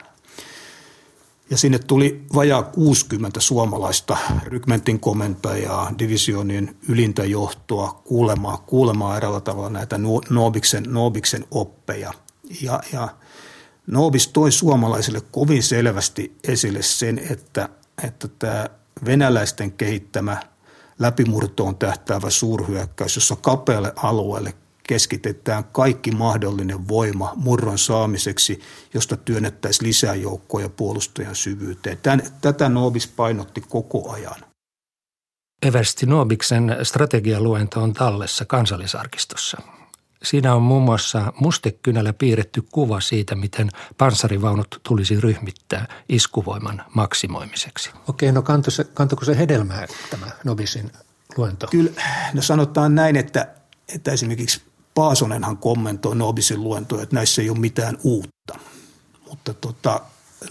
Ja 1.50 1.58
sinne 1.58 1.80
tuli 1.80 2.26
vajaa 2.36 2.64
60 2.64 3.40
suomalaista 3.40 4.18
rykmentin 4.44 5.00
komentajaa, 5.00 5.92
divisioonien 6.00 6.76
ylintä 6.90 7.26
johtoa 7.26 8.02
kuulemaan, 8.04 8.58
kuulemaan 8.58 9.18
eräällä 9.18 9.42
tavalla 9.42 9.70
näitä 9.70 10.00
Noobiksen, 10.30 10.84
Noobiksen 10.88 11.46
oppeja. 11.52 12.14
Ja, 12.62 12.80
ja 12.94 13.10
Nobis 13.88 14.28
toi 14.28 14.52
suomalaisille 14.52 15.22
kovin 15.32 15.64
selvästi 15.64 16.38
esille 16.48 16.82
sen, 16.82 17.20
että, 17.32 17.70
että 18.04 18.28
tämä 18.28 18.66
venäläisten 19.06 19.72
kehittämä 19.72 20.38
läpimurtoon 21.00 21.76
tähtäävä 21.76 22.30
suurhyökkäys, 22.30 23.16
jossa 23.16 23.36
kapealle 23.36 23.94
alueelle 23.96 24.54
keskitetään 24.88 25.64
kaikki 25.64 26.12
mahdollinen 26.12 26.88
voima 26.88 27.34
murron 27.36 27.78
saamiseksi, 27.78 28.60
josta 28.94 29.18
työnnettäisiin 29.18 29.88
lisää 29.88 30.16
joukkoja 30.16 30.70
puolustajan 30.70 31.36
syvyyteen. 31.36 31.98
Tän, 31.98 32.22
tätä 32.42 32.70
Nobis 32.70 33.08
painotti 33.08 33.62
koko 33.62 34.12
ajan. 34.12 34.46
Eversti 35.62 36.06
Nobiksen 36.06 36.78
strategialuento 36.84 37.84
on 37.84 37.94
tallessa 37.94 38.46
kansallisarkistossa. 38.46 39.58
Siinä 40.26 40.56
on 40.56 40.62
muun 40.62 40.84
muassa 40.84 41.34
mustekynällä 41.40 42.14
piirretty 42.14 42.62
kuva 42.72 43.02
siitä, 43.02 43.36
miten 43.36 43.70
panssarivaunut 43.98 44.80
tulisi 44.84 45.20
ryhmittää 45.20 45.88
iskuvoiman 46.10 46.84
maksimoimiseksi. 46.94 47.90
Okei, 48.08 48.32
no 48.32 48.42
kanto 48.42 48.72
se, 48.72 48.84
kantoiko 48.84 49.26
se 49.26 49.38
hedelmää 49.38 49.88
tämä 50.10 50.28
Nobisin 50.44 50.92
luento? 51.38 51.68
Kyllä, 51.68 51.92
no 52.34 52.42
sanotaan 52.42 52.96
näin, 52.96 53.16
että, 53.16 53.48
että 53.96 54.12
esimerkiksi 54.12 54.62
Paasonenhan 54.94 55.58
kommentoi 55.58 56.16
Nobisin 56.16 56.64
luentoja, 56.64 57.04
että 57.04 57.16
näissä 57.16 57.42
ei 57.42 57.50
ole 57.50 57.60
mitään 57.60 57.98
uutta. 58.04 58.60
Mutta 59.30 59.54
tota, 59.54 60.02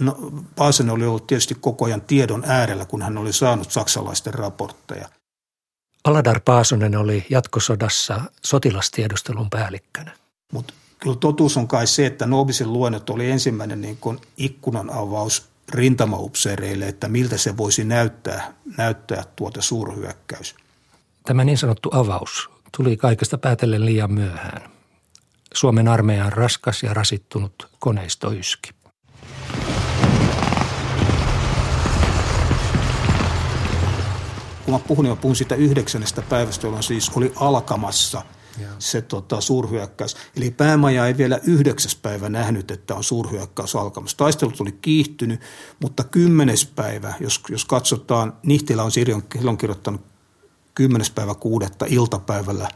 no, 0.00 0.16
Paasonen 0.56 0.94
oli 0.94 1.06
ollut 1.06 1.26
tietysti 1.26 1.54
koko 1.60 1.84
ajan 1.84 2.00
tiedon 2.00 2.44
äärellä, 2.46 2.84
kun 2.84 3.02
hän 3.02 3.18
oli 3.18 3.32
saanut 3.32 3.72
saksalaisten 3.72 4.34
raportteja. 4.34 5.08
Aladar 6.04 6.40
Paasonen 6.44 6.96
oli 6.96 7.26
jatkosodassa 7.30 8.20
sotilastiedustelun 8.44 9.50
päällikkönä. 9.50 10.10
Mutta 10.52 10.74
kyllä 10.98 11.16
totuus 11.16 11.56
on 11.56 11.68
kai 11.68 11.86
se, 11.86 12.06
että 12.06 12.26
Nobisin 12.26 12.72
luennot 12.72 13.10
oli 13.10 13.30
ensimmäinen 13.30 13.80
niin 13.80 13.96
kuin 13.96 14.18
ikkunan 14.36 14.90
avaus 14.90 15.48
rintamaupseereille, 15.72 16.88
että 16.88 17.08
miltä 17.08 17.36
se 17.38 17.56
voisi 17.56 17.84
näyttää, 17.84 18.54
näyttää 18.76 19.24
tuota 19.36 19.62
suurhyökkäys. 19.62 20.54
Tämä 21.22 21.44
niin 21.44 21.58
sanottu 21.58 21.90
avaus 21.92 22.50
tuli 22.76 22.96
kaikesta 22.96 23.38
päätellen 23.38 23.86
liian 23.86 24.12
myöhään. 24.12 24.70
Suomen 25.54 25.88
armeijan 25.88 26.32
raskas 26.32 26.82
ja 26.82 26.94
rasittunut 26.94 27.68
koneisto 27.78 28.32
yski. 28.32 28.70
Kun 34.64 34.74
mä 34.74 34.80
puhun, 34.88 35.08
mä 35.08 35.16
puhun 35.16 35.36
siitä 35.36 35.54
yhdeksännestä 35.54 36.22
päivästä, 36.22 36.66
jolloin 36.66 36.82
siis 36.82 37.10
oli 37.16 37.32
alkamassa 37.36 38.22
se 38.78 39.02
tota, 39.02 39.40
suurhyökkäys. 39.40 40.16
Eli 40.36 40.50
päämaja 40.50 41.06
ei 41.06 41.16
vielä 41.16 41.40
yhdeksäs 41.42 41.96
päivä 41.96 42.28
nähnyt, 42.28 42.70
että 42.70 42.94
on 42.94 43.04
suurhyökkäys 43.04 43.76
alkamassa. 43.76 44.16
Taistelut 44.16 44.60
oli 44.60 44.72
kiihtynyt, 44.72 45.40
mutta 45.82 46.04
kymmenes 46.04 46.66
päivä, 46.66 47.14
jos, 47.20 47.40
jos 47.48 47.64
katsotaan, 47.64 48.32
Nihtilä 48.42 48.82
on 48.82 48.92
silloin 48.92 49.58
kirjoittanut 49.58 50.00
10. 50.74 51.06
päivä 51.14 51.34
kuudetta 51.34 51.86
iltapäivällä 51.88 52.68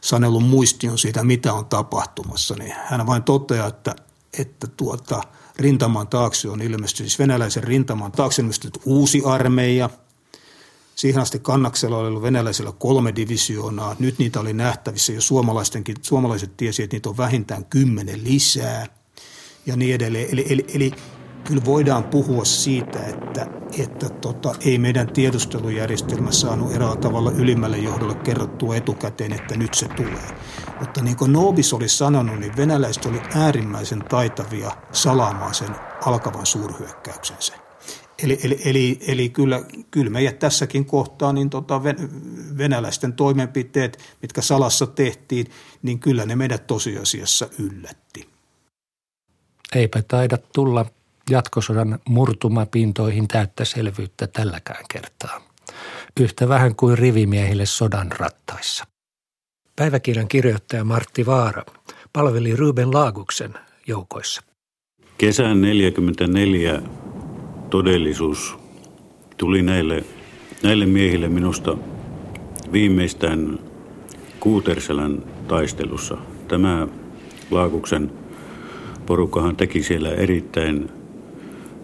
sanellun 0.00 0.42
muistion 0.42 0.98
siitä, 0.98 1.24
mitä 1.24 1.52
on 1.52 1.66
tapahtumassa, 1.66 2.54
niin 2.58 2.74
hän 2.84 3.06
vain 3.06 3.22
toteaa, 3.22 3.68
että, 3.68 3.96
että 4.38 4.66
tuota, 4.66 5.22
rintaman 5.56 6.08
taakse 6.08 6.48
on 6.48 6.62
ilmestynyt, 6.62 7.10
siis 7.10 7.18
venäläisen 7.18 7.64
rintaman 7.64 8.12
taakse 8.12 8.42
ilmestynyt 8.42 8.78
uusi 8.84 9.22
armeija. 9.24 9.90
Siihen 10.94 11.22
asti 11.22 11.38
kannaksella 11.38 11.98
oli 11.98 12.08
ollut 12.08 12.22
venäläisillä 12.22 12.72
kolme 12.72 13.12
divisioonaa. 13.16 13.96
Nyt 13.98 14.18
niitä 14.18 14.40
oli 14.40 14.52
nähtävissä 14.52 15.12
jo 15.12 15.20
suomalaistenkin, 15.20 15.96
suomalaiset 16.02 16.56
tiesi, 16.56 16.82
että 16.82 16.96
niitä 16.96 17.08
on 17.08 17.16
vähintään 17.16 17.64
kymmenen 17.64 18.24
lisää 18.24 18.86
ja 19.66 19.76
niin 19.76 19.94
edelleen. 19.94 20.28
Eli, 20.32 20.46
eli, 20.48 20.64
eli 20.74 20.92
kyllä 21.44 21.64
voidaan 21.64 22.04
puhua 22.04 22.44
siitä, 22.44 22.98
että, 23.06 23.46
että 23.78 24.08
tota, 24.08 24.54
ei 24.60 24.78
meidän 24.78 25.12
tiedustelujärjestelmä 25.12 26.32
saanut 26.32 26.72
eräällä 26.72 26.96
tavalla 26.96 27.30
ylimmälle 27.30 27.78
johdolle 27.78 28.14
kerrottua 28.14 28.76
etukäteen, 28.76 29.32
että 29.32 29.56
nyt 29.56 29.74
se 29.74 29.88
tulee. 29.88 30.28
Mutta 30.80 31.02
niin 31.02 31.16
kuin 31.16 31.32
Nobis 31.32 31.72
oli 31.72 31.88
sanonut, 31.88 32.40
niin 32.40 32.56
venäläiset 32.56 33.06
oli 33.06 33.20
äärimmäisen 33.34 34.04
taitavia 34.08 34.76
salaamaan 34.92 35.54
sen 35.54 35.76
alkavan 36.06 36.46
suurhyökkäyksensä. 36.46 37.63
Eli, 38.22 38.38
eli, 38.44 38.60
eli, 38.64 38.98
eli 39.06 39.28
kyllä, 39.28 39.64
kyllä 39.90 40.10
meidät 40.10 40.38
tässäkin 40.38 40.84
kohtaa 40.84 41.32
niin 41.32 41.50
tota 41.50 41.82
venäläisten 42.58 43.12
toimenpiteet, 43.12 43.98
mitkä 44.22 44.42
salassa 44.42 44.86
tehtiin, 44.86 45.46
niin 45.82 45.98
kyllä 45.98 46.26
ne 46.26 46.36
meidät 46.36 46.66
tosiasiassa 46.66 47.48
yllätti. 47.58 48.28
Eipä 49.74 50.02
taida 50.08 50.38
tulla 50.54 50.86
jatkosodan 51.30 51.98
murtumapintoihin 52.08 53.28
täyttä 53.28 53.64
selvyyttä 53.64 54.26
tälläkään 54.26 54.84
kertaa. 54.90 55.40
Yhtä 56.20 56.48
vähän 56.48 56.76
kuin 56.76 56.98
rivimiehille 56.98 57.66
sodan 57.66 58.12
rattaissa. 58.12 58.84
Päiväkirjan 59.76 60.28
kirjoittaja 60.28 60.84
Martti 60.84 61.26
Vaara 61.26 61.64
palveli 62.12 62.56
Ruben 62.56 62.94
Laaguksen 62.94 63.54
joukoissa. 63.86 64.42
Kesän 65.18 65.60
44 65.60 66.82
todellisuus 67.74 68.58
tuli 69.36 69.62
näille, 69.62 70.04
näille 70.62 70.86
miehille 70.86 71.28
minusta 71.28 71.76
viimeistään 72.72 73.58
Kuuterselän 74.40 75.22
taistelussa. 75.48 76.16
Tämä 76.48 76.88
Laakuksen 77.50 78.12
porukkahan 79.06 79.56
teki 79.56 79.82
siellä 79.82 80.10
erittäin 80.10 80.90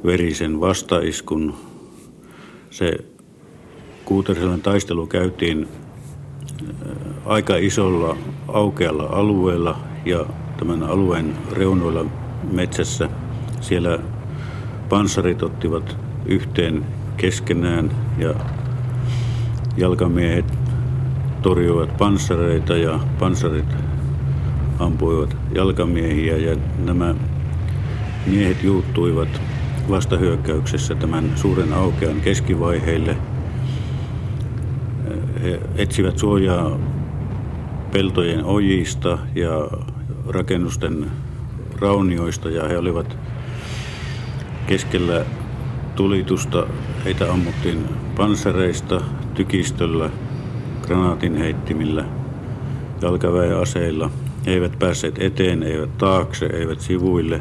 verisen 0.04 0.60
vastaiskun. 0.60 1.54
Se 2.70 2.92
Kuuterselän 4.04 4.62
taistelu 4.62 5.06
käytiin 5.06 5.68
äh, 6.62 6.68
aika 7.24 7.56
isolla 7.56 8.16
aukealla 8.48 9.04
alueella 9.04 9.78
ja 10.04 10.26
tämän 10.56 10.82
alueen 10.82 11.36
reunoilla 11.52 12.04
metsässä. 12.52 13.08
Siellä 13.60 13.98
pansarit 14.90 15.42
ottivat 15.42 15.96
yhteen 16.26 16.86
keskenään 17.16 17.90
ja 18.18 18.34
jalkamiehet 19.76 20.44
torjuivat 21.42 21.96
pansareita 21.96 22.76
ja 22.76 23.00
pansarit 23.18 23.74
ampuivat 24.78 25.36
jalkamiehiä 25.54 26.36
ja 26.36 26.56
nämä 26.84 27.14
miehet 28.26 28.62
juuttuivat 28.62 29.28
vastahyökkäyksessä 29.90 30.94
tämän 30.94 31.32
suuren 31.36 31.72
aukean 31.72 32.20
keskivaiheille. 32.20 33.16
He 35.42 35.60
etsivät 35.76 36.18
suojaa 36.18 36.78
peltojen 37.92 38.44
ojista 38.44 39.18
ja 39.34 39.68
rakennusten 40.28 41.10
raunioista 41.80 42.50
ja 42.50 42.68
he 42.68 42.78
olivat 42.78 43.19
keskellä 44.70 45.24
tulitusta. 45.96 46.66
Heitä 47.04 47.32
ammuttiin 47.32 47.84
pansareista, 48.16 49.00
tykistöllä, 49.34 50.10
granaatinheittimillä, 50.82 52.04
jalkaväeaseilla. 53.02 54.10
He 54.46 54.52
eivät 54.52 54.78
päässeet 54.78 55.14
eteen, 55.18 55.62
eivät 55.62 55.98
taakse, 55.98 56.46
eivät 56.46 56.80
sivuille. 56.80 57.40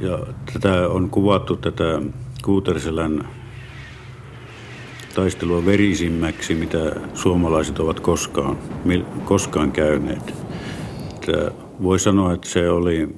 Ja 0.00 0.18
tätä 0.52 0.88
on 0.88 1.10
kuvattu 1.10 1.56
tätä 1.56 2.02
Kuuterselän 2.44 3.28
taistelua 5.14 5.66
verisimmäksi, 5.66 6.54
mitä 6.54 6.78
suomalaiset 7.14 7.78
ovat 7.78 8.00
koskaan, 8.00 8.58
koskaan 9.24 9.72
käyneet. 9.72 10.34
Voi 11.82 11.98
sanoa, 11.98 12.32
että 12.32 12.48
se 12.48 12.70
oli 12.70 13.16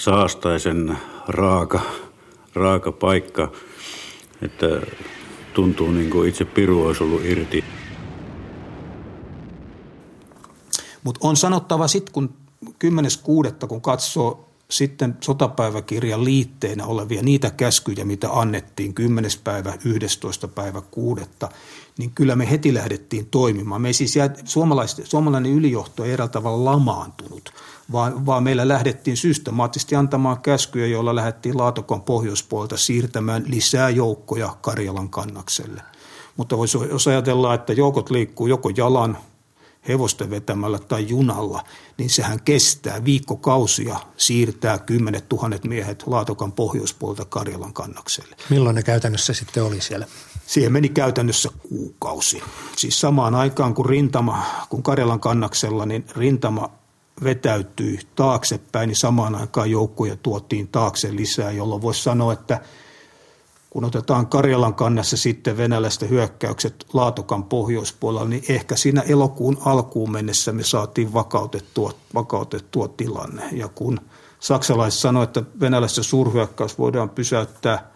saastaisen 0.00 0.98
raaka, 1.28 1.80
raaka 2.54 2.92
paikka, 2.92 3.52
että 4.42 4.66
tuntuu 5.54 5.90
niin 5.90 6.10
kuin 6.10 6.28
itse 6.28 6.44
piru 6.44 6.86
olisi 6.86 7.04
ollut 7.04 7.24
irti. 7.24 7.64
Mutta 11.04 11.20
on 11.22 11.36
sanottava 11.36 11.88
sitten, 11.88 12.12
kun 12.12 12.34
10.6. 12.64 13.66
kun 13.66 13.80
katsoo 13.80 14.48
sitten 14.70 15.16
sotapäiväkirjan 15.20 16.24
liitteenä 16.24 16.86
olevia 16.86 17.22
niitä 17.22 17.50
käskyjä, 17.50 18.04
mitä 18.04 18.28
annettiin 18.32 18.94
10. 18.94 19.30
päivä, 19.44 19.74
11. 19.84 20.48
päivä, 20.48 20.80
6. 20.90 21.22
niin 21.98 22.10
kyllä 22.10 22.36
me 22.36 22.50
heti 22.50 22.74
lähdettiin 22.74 23.26
toimimaan. 23.26 23.82
Me 23.82 23.92
siis 23.92 24.16
jää, 24.16 24.30
suomalainen 25.04 25.52
ylijohto 25.52 26.04
ei 26.04 26.12
eräällä 26.12 26.32
tavalla 26.32 26.72
lamaantunut, 26.72 27.52
vaan, 27.92 28.26
vaan 28.26 28.42
meillä 28.42 28.68
lähdettiin 28.68 29.16
systemaattisesti 29.16 29.96
antamaan 29.96 30.40
käskyjä, 30.40 30.86
joilla 30.86 31.14
lähdettiin 31.14 31.58
Laatokon 31.58 32.02
pohjoispuolta 32.02 32.76
siirtämään 32.76 33.44
lisää 33.46 33.90
joukkoja 33.90 34.56
Karjalan 34.60 35.08
kannakselle. 35.08 35.82
Mutta 36.36 36.58
voisi, 36.58 36.78
jos 36.78 37.08
ajatellaan, 37.08 37.54
että 37.54 37.72
joukot 37.72 38.10
liikkuu 38.10 38.46
joko 38.46 38.70
jalan, 38.76 39.18
hevosten 39.88 40.30
vetämällä 40.30 40.78
tai 40.78 41.08
junalla, 41.08 41.64
niin 41.98 42.10
sehän 42.10 42.42
kestää 42.42 43.04
viikkokausia 43.04 44.00
siirtää 44.16 44.78
kymmenet 44.78 45.28
tuhannet 45.28 45.64
miehet 45.64 46.04
Laatokan 46.06 46.52
pohjoispuolta 46.52 47.24
Karjalan 47.24 47.72
kannakselle. 47.72 48.36
Milloin 48.50 48.76
ne 48.76 48.82
käytännössä 48.82 49.32
sitten 49.32 49.64
oli 49.64 49.80
siellä? 49.80 50.06
Siihen 50.46 50.72
meni 50.72 50.88
käytännössä 50.88 51.48
kuukausi. 51.68 52.42
Siis 52.76 53.00
samaan 53.00 53.34
aikaan 53.34 53.74
kun 53.74 53.86
rintama, 53.86 54.44
kun 54.68 54.82
Karjalan 54.82 55.20
kannaksella, 55.20 55.86
niin 55.86 56.04
rintama 56.16 56.79
vetäytyi 57.24 57.98
taaksepäin, 58.14 58.88
niin 58.88 58.96
samaan 58.96 59.34
aikaan 59.34 59.70
joukkoja 59.70 60.16
tuotiin 60.16 60.68
taakse 60.68 61.16
lisää, 61.16 61.50
jolloin 61.50 61.82
voisi 61.82 62.02
sanoa, 62.02 62.32
että– 62.32 62.60
kun 63.70 63.84
otetaan 63.84 64.26
Karjalan 64.26 64.74
kannassa 64.74 65.16
sitten 65.16 65.56
venäläisten 65.56 66.10
hyökkäykset 66.10 66.86
Laatokan 66.92 67.44
pohjoispuolella, 67.44 68.28
niin 68.28 68.44
ehkä 68.48 68.76
siinä 68.76 69.00
elokuun 69.00 69.58
alkuun 69.64 70.12
mennessä 70.12 70.52
me 70.52 70.62
saatiin 70.64 71.14
vakautettua, 71.14 71.92
vakautettua 72.14 72.88
tilanne. 72.88 73.42
Ja 73.52 73.68
kun 73.68 74.00
saksalaiset 74.40 75.00
sanoivat, 75.00 75.36
että 75.36 75.60
venäläisten 75.60 76.04
suurhyökkäys 76.04 76.78
voidaan 76.78 77.10
pysäyttää 77.10 77.92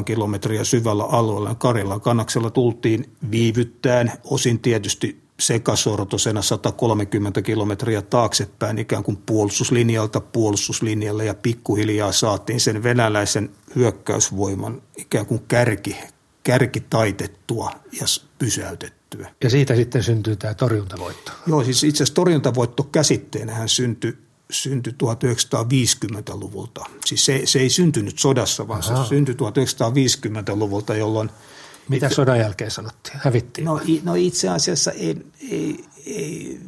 100-200 0.00 0.04
kilometriä 0.04 0.64
syvällä 0.64 1.04
alueella, 1.04 1.48
niin 1.48 1.56
Karjalan 1.56 2.00
kannaksella 2.00 2.50
tultiin 2.50 3.16
viivyttäen, 3.30 4.12
osin 4.24 4.58
tietysti 4.58 5.25
sekasortosena 5.40 6.42
130 6.42 7.42
kilometriä 7.42 8.02
taaksepäin 8.02 8.78
ikään 8.78 9.02
kuin 9.02 9.16
puolustuslinjalta 9.16 10.20
puolustuslinjalle 10.20 11.24
ja 11.24 11.34
pikkuhiljaa 11.34 12.12
saatiin 12.12 12.60
sen 12.60 12.82
venäläisen 12.82 13.50
hyökkäysvoiman 13.76 14.82
ikään 14.96 15.26
kuin 15.26 15.42
kärki, 15.48 15.96
kärki 16.42 16.80
taitettua 16.80 17.70
ja 17.92 18.06
pysäytettyä. 18.38 19.30
Ja 19.44 19.50
siitä 19.50 19.76
sitten 19.76 20.02
syntyy 20.02 20.36
tämä 20.36 20.54
torjuntavoitto. 20.54 21.32
Joo, 21.46 21.64
siis 21.64 21.84
itse 21.84 22.02
asiassa 22.02 22.14
torjuntavoitto 22.14 22.82
käsitteenähän 22.82 23.68
syntyi 23.68 24.18
syntyi 24.50 24.92
1950-luvulta. 24.92 26.84
Siis 27.06 27.24
se, 27.24 27.42
se 27.44 27.58
ei 27.58 27.70
syntynyt 27.70 28.18
sodassa, 28.18 28.68
vaan 28.68 28.82
Aha. 28.84 29.04
se 29.04 29.08
syntyi 29.08 29.34
1950-luvulta, 29.34 30.94
jolloin– 30.94 31.30
mitä 31.88 32.08
sodan 32.08 32.38
jälkeen 32.38 32.70
sanottiin? 32.70 33.16
Hävittiin? 33.18 33.64
No, 33.64 33.80
no 34.02 34.14
itse 34.14 34.48
asiassa 34.48 34.92
ei, 34.92 35.16
ei, 35.50 35.84
ei 36.06 36.60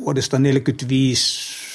vuodesta 0.00 0.36
1945 0.36 1.66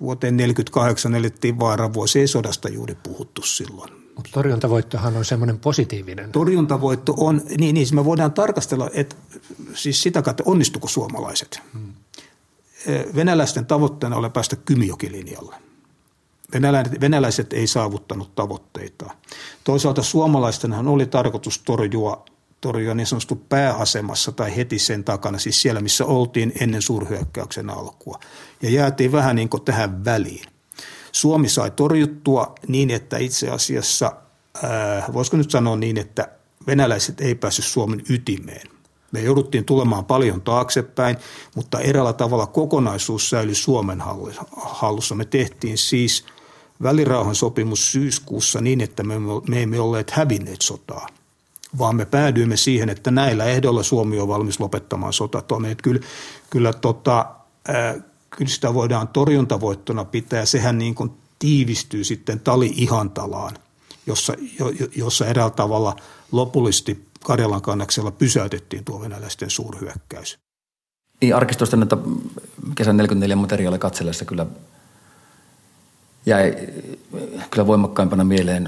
vuoteen 0.00 0.34
1948 0.34 1.14
elettiin 1.14 1.58
vaaravuosi, 1.58 2.20
ei 2.20 2.28
sodasta 2.28 2.68
juuri 2.68 2.94
puhuttu 2.94 3.42
silloin. 3.42 3.92
Mutta 4.16 4.30
torjuntavoittohan 4.32 5.16
on 5.16 5.24
semmoinen 5.24 5.58
positiivinen. 5.58 6.32
Torjuntavoitto 6.32 7.14
on, 7.16 7.42
niin, 7.58 7.74
niin 7.74 7.94
me 7.94 8.04
voidaan 8.04 8.32
tarkastella, 8.32 8.90
että 8.92 9.16
siis 9.74 10.02
sitä 10.02 10.22
kautta 10.22 10.42
onnistuko 10.46 10.88
suomalaiset. 10.88 11.60
Hmm. 11.72 11.92
Venäläisten 13.14 13.66
tavoitteena 13.66 14.16
oli 14.16 14.30
päästä 14.30 14.56
Kymjokilinjalle. 14.56 15.56
Venäläiset 17.00 17.52
ei 17.52 17.66
saavuttanut 17.66 18.34
tavoitteita. 18.34 19.10
Toisaalta 19.64 20.02
suomalaistenhan 20.02 20.88
oli 20.88 21.06
tarkoitus 21.06 21.58
torjua, 21.58 22.24
torjua 22.60 22.94
niin 22.94 23.06
sanotusti 23.06 23.34
pääasemassa 23.48 24.32
tai 24.32 24.56
heti 24.56 24.78
sen 24.78 25.04
takana, 25.04 25.38
siis 25.38 25.62
siellä 25.62 25.80
missä 25.80 26.04
oltiin 26.04 26.52
ennen 26.60 26.82
suurhyökkäyksen 26.82 27.70
alkua. 27.70 28.20
Ja 28.62 28.70
jäätiin 28.70 29.12
vähän 29.12 29.36
niin 29.36 29.48
kuin 29.48 29.62
tähän 29.62 30.04
väliin. 30.04 30.44
Suomi 31.12 31.48
sai 31.48 31.70
torjuttua 31.70 32.54
niin, 32.68 32.90
että 32.90 33.18
itse 33.18 33.50
asiassa, 33.50 34.12
äh, 34.64 35.12
voisiko 35.12 35.36
nyt 35.36 35.50
sanoa 35.50 35.76
niin, 35.76 35.98
että 35.98 36.28
venäläiset 36.66 37.20
ei 37.20 37.34
päässyt 37.34 37.64
Suomen 37.64 38.02
ytimeen. 38.08 38.68
Me 39.12 39.20
jouduttiin 39.20 39.64
tulemaan 39.64 40.04
paljon 40.04 40.42
taaksepäin, 40.42 41.16
mutta 41.54 41.80
eräällä 41.80 42.12
tavalla 42.12 42.46
kokonaisuus 42.46 43.30
säilyi 43.30 43.54
Suomen 43.54 44.02
hallussa. 44.56 45.14
Me 45.14 45.24
tehtiin 45.24 45.78
siis– 45.78 46.24
välirauhan 46.82 47.34
sopimus 47.34 47.92
syyskuussa 47.92 48.60
niin, 48.60 48.80
että 48.80 49.02
me, 49.02 49.14
me 49.48 49.62
emme 49.62 49.80
olleet 49.80 50.10
hävinneet 50.10 50.62
sotaa, 50.62 51.06
vaan 51.78 51.96
me 51.96 52.04
päädyimme 52.04 52.56
siihen, 52.56 52.88
että 52.88 53.10
näillä 53.10 53.44
ehdoilla 53.44 53.82
Suomi 53.82 54.18
on 54.18 54.28
valmis 54.28 54.60
lopettamaan 54.60 55.12
sotatoimia. 55.12 55.74
Kyllä, 55.74 56.00
kyllä, 56.50 56.72
tota, 56.72 57.34
kyllä 58.30 58.50
sitä 58.50 58.74
voidaan 58.74 59.08
torjuntavoittona 59.08 60.04
pitää. 60.04 60.46
Sehän 60.46 60.78
niin 60.78 60.94
kuin 60.94 61.10
tiivistyy 61.38 62.04
sitten 62.04 62.40
tali-ihantalaan, 62.40 63.56
jossa, 64.06 64.34
jo, 64.58 64.72
jossa 64.96 65.26
eräällä 65.26 65.54
tavalla 65.54 65.96
lopullisesti 66.32 67.08
Karjalan 67.24 67.62
kannaksella 67.62 68.10
pysäytettiin 68.10 68.84
tuo 68.84 69.00
venäläisten 69.00 69.50
suurhyökkäys. 69.50 70.38
Niin 71.20 71.36
arkistosta 71.36 71.76
näitä 71.76 71.96
kesän 72.74 72.96
44 72.96 73.36
materiaalia 73.36 73.78
katsellessa 73.78 74.24
kyllä– 74.24 74.46
jäi 76.28 76.54
kyllä 77.50 77.66
voimakkaimpana 77.66 78.24
mieleen 78.24 78.64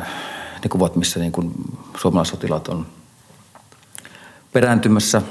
ne 0.62 0.68
kuvat, 0.68 0.96
missä 0.96 1.20
niin 1.20 1.33
kuin 1.33 1.53
suomalaissotilaat 2.01 2.68
on 2.68 2.87
perääntymässä 4.53 5.23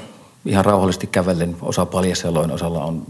ihan 0.44 0.64
rauhallisesti 0.64 1.06
kävellen. 1.06 1.56
Osa 1.62 1.86
paljaseloin, 1.86 2.50
osalla 2.50 2.84
on 2.84 3.06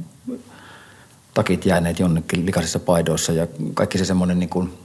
takit 1.35 1.67
jääneet 1.67 1.99
jonnekin 1.99 2.47
likaisissa 2.47 2.79
paidoissa 2.79 3.33
ja 3.33 3.47
kaikki 3.75 3.99
se 3.99 4.05
semmoinen 4.05 4.39
niin 4.39 4.49
kuin, 4.49 4.79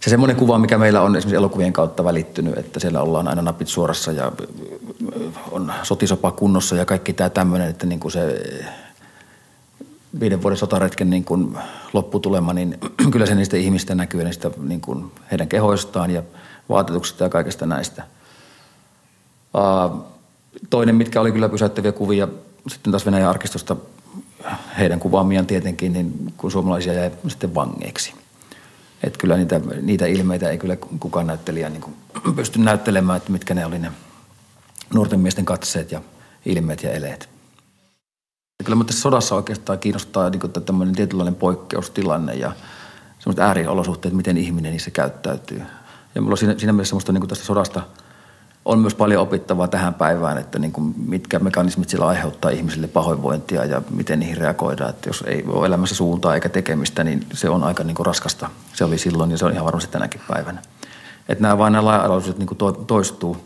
se 0.00 0.10
semmoinen 0.10 0.36
kuva, 0.36 0.58
mikä 0.58 0.78
meillä 0.78 1.02
on 1.02 1.16
esimerkiksi 1.16 1.36
elokuvien 1.36 1.72
kautta 1.72 2.04
välittynyt, 2.04 2.58
että 2.58 2.80
siellä 2.80 3.02
ollaan 3.02 3.28
aina 3.28 3.42
napit 3.42 3.68
suorassa 3.68 4.12
ja 4.12 4.32
on 5.50 5.72
sotisopa 5.82 6.30
kunnossa 6.30 6.76
ja 6.76 6.84
kaikki 6.84 7.12
tämä 7.12 7.30
tämmöinen, 7.30 7.68
että 7.68 7.86
niin 7.86 8.00
kuin 8.00 8.12
se 8.12 8.42
viiden 10.20 10.42
vuoden 10.42 10.56
sotaretken 10.56 11.10
niin 11.10 11.24
kuin 11.24 11.58
lopputulema, 11.92 12.52
niin 12.52 12.78
kyllä 13.12 13.26
se 13.26 13.34
niistä 13.34 13.56
ihmistä 13.56 13.94
näkyy 13.94 14.24
niistä 14.24 14.50
niin 14.58 14.80
kuin 14.80 15.12
heidän 15.30 15.48
kehoistaan 15.48 16.10
ja 16.10 16.22
vaatetuksista 16.68 17.24
ja 17.24 17.30
kaikesta 17.30 17.66
näistä. 17.66 18.02
Toinen, 20.70 20.94
mitkä 20.94 21.20
oli 21.20 21.32
kyllä 21.32 21.48
pysäyttäviä 21.48 21.92
kuvia, 21.92 22.28
sitten 22.68 22.90
taas 22.90 23.06
Venäjän 23.06 23.30
arkistosta 23.30 23.76
heidän 24.78 25.00
kuvaamiaan 25.00 25.46
tietenkin, 25.46 25.92
niin 25.92 26.32
kun 26.36 26.50
suomalaisia 26.50 26.92
jäi 26.92 27.10
sitten 27.28 27.54
vangeiksi. 27.54 28.14
Että 29.02 29.18
kyllä 29.18 29.36
niitä, 29.36 29.60
niitä 29.82 30.06
ilmeitä 30.06 30.48
ei 30.48 30.58
kyllä 30.58 30.76
kukaan 30.76 31.26
näyttelijä 31.26 31.68
niin 31.68 31.82
kuin 31.82 31.96
pysty 32.36 32.58
näyttelemään, 32.58 33.16
että 33.16 33.32
mitkä 33.32 33.54
ne 33.54 33.66
oli 33.66 33.78
ne 33.78 33.92
nuorten 34.94 35.20
miesten 35.20 35.44
katseet 35.44 35.92
ja 35.92 36.00
ilmeet 36.46 36.82
ja 36.82 36.90
eleet. 36.90 37.31
Ja 38.62 38.64
kyllä 38.64 38.84
tässä 38.84 39.00
sodassa 39.00 39.34
oikeastaan 39.34 39.78
kiinnostaa 39.78 40.30
niin 40.30 40.40
kuin 40.40 40.52
tämmöinen 40.52 40.94
tietynlainen 40.94 41.34
poikkeustilanne 41.34 42.34
ja 42.34 42.52
semmoiset 43.18 43.44
ääriolosuhteet, 43.44 44.14
miten 44.14 44.36
ihminen 44.36 44.72
niissä 44.72 44.90
käyttäytyy. 44.90 45.62
Ja 46.14 46.20
mulla 46.20 46.34
on 46.34 46.38
siinä, 46.38 46.54
siinä 46.58 46.72
mielessä 46.72 46.90
semmoista 46.90 47.12
niin 47.12 47.20
kuin 47.20 47.28
tästä 47.28 47.44
sodasta 47.44 47.82
on 48.64 48.78
myös 48.78 48.94
paljon 48.94 49.22
opittavaa 49.22 49.68
tähän 49.68 49.94
päivään, 49.94 50.38
että 50.38 50.58
niin 50.58 50.72
kuin 50.72 50.94
mitkä 51.06 51.38
mekanismit 51.38 51.88
sillä 51.88 52.06
aiheuttaa 52.06 52.50
ihmisille 52.50 52.88
pahoinvointia 52.88 53.64
ja 53.64 53.82
miten 53.90 54.18
niihin 54.18 54.36
reagoidaan. 54.36 54.90
Että 54.90 55.08
jos 55.08 55.24
ei 55.26 55.44
ole 55.46 55.66
elämässä 55.66 55.94
suuntaa 55.94 56.34
eikä 56.34 56.48
tekemistä, 56.48 57.04
niin 57.04 57.26
se 57.32 57.48
on 57.48 57.64
aika 57.64 57.84
niin 57.84 57.94
kuin 57.94 58.06
raskasta. 58.06 58.50
Se 58.74 58.84
oli 58.84 58.98
silloin 58.98 59.30
ja 59.30 59.38
se 59.38 59.44
on 59.44 59.52
ihan 59.52 59.64
varmasti 59.64 59.92
tänäkin 59.92 60.20
päivänä. 60.28 60.62
Että 61.28 61.42
nämä 61.42 61.58
vain 61.58 61.72
nämä 61.72 61.84
laajalaisuudet 61.84 62.38
niin 62.38 62.86
toistuu 62.86 63.36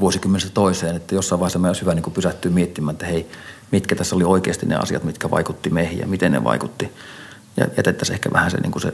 vuosikymmenestä 0.00 0.50
toiseen, 0.50 0.96
että 0.96 1.14
jossain 1.14 1.40
vaiheessa 1.40 1.58
meidän 1.58 1.70
olisi 1.70 1.80
hyvä 1.80 1.94
niin 1.94 2.02
kuin 2.02 2.14
pysähtyä 2.14 2.50
miettimään, 2.50 2.94
että 2.94 3.06
hei, 3.06 3.30
mitkä 3.72 3.94
tässä 3.94 4.16
oli 4.16 4.24
oikeasti 4.24 4.66
ne 4.66 4.76
asiat, 4.76 5.04
mitkä 5.04 5.30
vaikutti 5.30 5.70
meihin 5.70 5.98
ja 5.98 6.06
miten 6.06 6.32
ne 6.32 6.44
vaikutti. 6.44 6.92
Ja 7.56 7.66
jätettäisiin 7.76 8.14
ehkä 8.14 8.30
vähän 8.32 8.50
se, 8.50 8.60
niin 8.60 8.72
kuin 8.72 8.82
se 8.82 8.92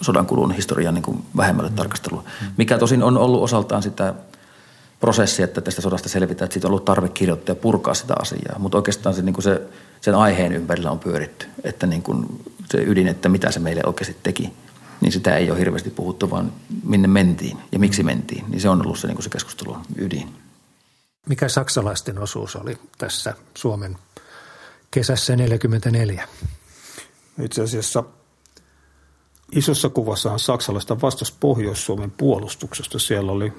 sodan 0.00 0.26
kulun 0.26 0.52
historian 0.52 0.94
niin 0.94 1.02
kuin 1.02 1.22
vähemmälle 1.36 1.70
mm. 1.70 1.76
tarkastelua. 1.76 2.24
Mikä 2.56 2.78
tosin 2.78 3.02
on 3.02 3.18
ollut 3.18 3.42
osaltaan 3.42 3.82
sitä 3.82 4.14
prosessia, 5.00 5.44
että 5.44 5.60
tästä 5.60 5.82
sodasta 5.82 6.08
selvitään, 6.08 6.46
että 6.46 6.54
siitä 6.54 6.68
on 6.68 6.70
ollut 6.70 6.84
tarve 6.84 7.08
kirjoittaa 7.08 7.52
ja 7.52 7.60
purkaa 7.60 7.94
sitä 7.94 8.14
asiaa. 8.20 8.58
Mutta 8.58 8.78
oikeastaan 8.78 9.14
se, 9.14 9.22
niin 9.22 9.32
kuin 9.32 9.42
se, 9.42 9.62
sen 10.00 10.14
aiheen 10.14 10.52
ympärillä 10.52 10.90
on 10.90 10.98
pyöritty, 10.98 11.46
että 11.64 11.86
niin 11.86 12.02
kuin 12.02 12.26
se 12.70 12.84
ydin, 12.86 13.08
että 13.08 13.28
mitä 13.28 13.50
se 13.50 13.60
meille 13.60 13.82
oikeasti 13.86 14.16
teki, 14.22 14.52
niin 15.00 15.12
sitä 15.12 15.36
ei 15.36 15.50
ole 15.50 15.58
hirveästi 15.58 15.90
puhuttu, 15.90 16.30
vaan 16.30 16.52
minne 16.84 17.08
mentiin 17.08 17.58
ja 17.72 17.78
miksi 17.78 18.02
mentiin. 18.02 18.44
Niin 18.48 18.60
se 18.60 18.68
on 18.68 18.82
ollut 18.82 18.98
se, 18.98 19.06
niin 19.06 19.16
kuin 19.16 19.24
se 19.24 19.30
keskustelun 19.30 19.78
ydin. 19.96 20.28
Mikä 21.28 21.48
saksalaisten 21.48 22.18
osuus 22.18 22.56
oli 22.56 22.78
tässä 22.98 23.34
Suomen 23.54 23.98
kesässä 24.90 25.36
44? 25.36 26.28
Itse 27.42 27.62
asiassa 27.62 28.04
isossa 29.52 29.88
kuvassahan 29.88 30.38
saksalaista 30.38 31.00
vastasi 31.00 31.34
Pohjois-Suomen 31.40 32.10
puolustuksesta. 32.10 32.98
Siellä 32.98 33.32
oli 33.32 33.52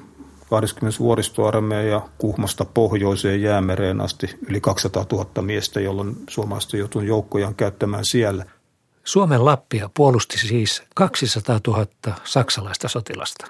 20 0.50 1.00
vuoristoarmeija 1.00 1.92
ja 1.92 2.10
Kuhmasta 2.18 2.66
pohjoiseen 2.66 3.42
jäämereen 3.42 4.02
asti 4.02 4.40
yli 4.50 4.62
200 4.62 5.06
000 5.12 5.42
miestä, 5.42 5.80
jolloin 5.80 6.16
suomalaiset 6.30 6.74
joutui 6.74 7.08
joukkojaan 7.08 7.56
käyttämään 7.56 8.06
siellä. 8.06 8.46
Suomen 9.04 9.46
Lappia 9.46 9.90
puolusti 9.94 10.38
siis 10.38 10.84
200 10.96 11.60
000 11.68 11.88
saksalaista 12.24 12.88
sotilasta. 12.88 13.48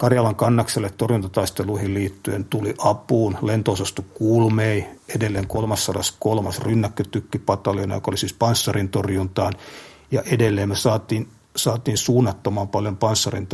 Karjalan 0.00 0.36
kannakselle 0.36 0.90
torjuntataisteluihin 0.90 1.94
liittyen 1.94 2.44
tuli 2.44 2.74
apuun 2.78 3.38
lentoosasto 3.42 4.02
Kulmei, 4.02 4.86
edelleen 5.16 5.46
303. 5.46 6.50
rynnäkkötykkipataljoona, 6.62 7.94
joka 7.94 8.10
oli 8.10 8.18
siis 8.18 8.32
panssarin 8.32 8.88
torjuntaan. 8.88 9.52
Ja 10.10 10.22
edelleen 10.22 10.68
me 10.68 10.76
saatiin, 10.76 11.28
saatiin 11.56 11.96
suunnattoman 11.96 12.68
paljon 12.68 12.96
panssarin 12.96 13.46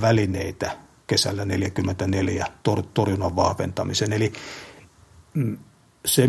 välineitä 0.00 0.76
kesällä 1.06 1.42
1944 1.42 2.46
tor, 2.62 2.82
torjunnan 2.94 3.36
vahventamisen. 3.36 4.12
Eli 4.12 4.32
mm, 5.34 5.58
se, 6.06 6.26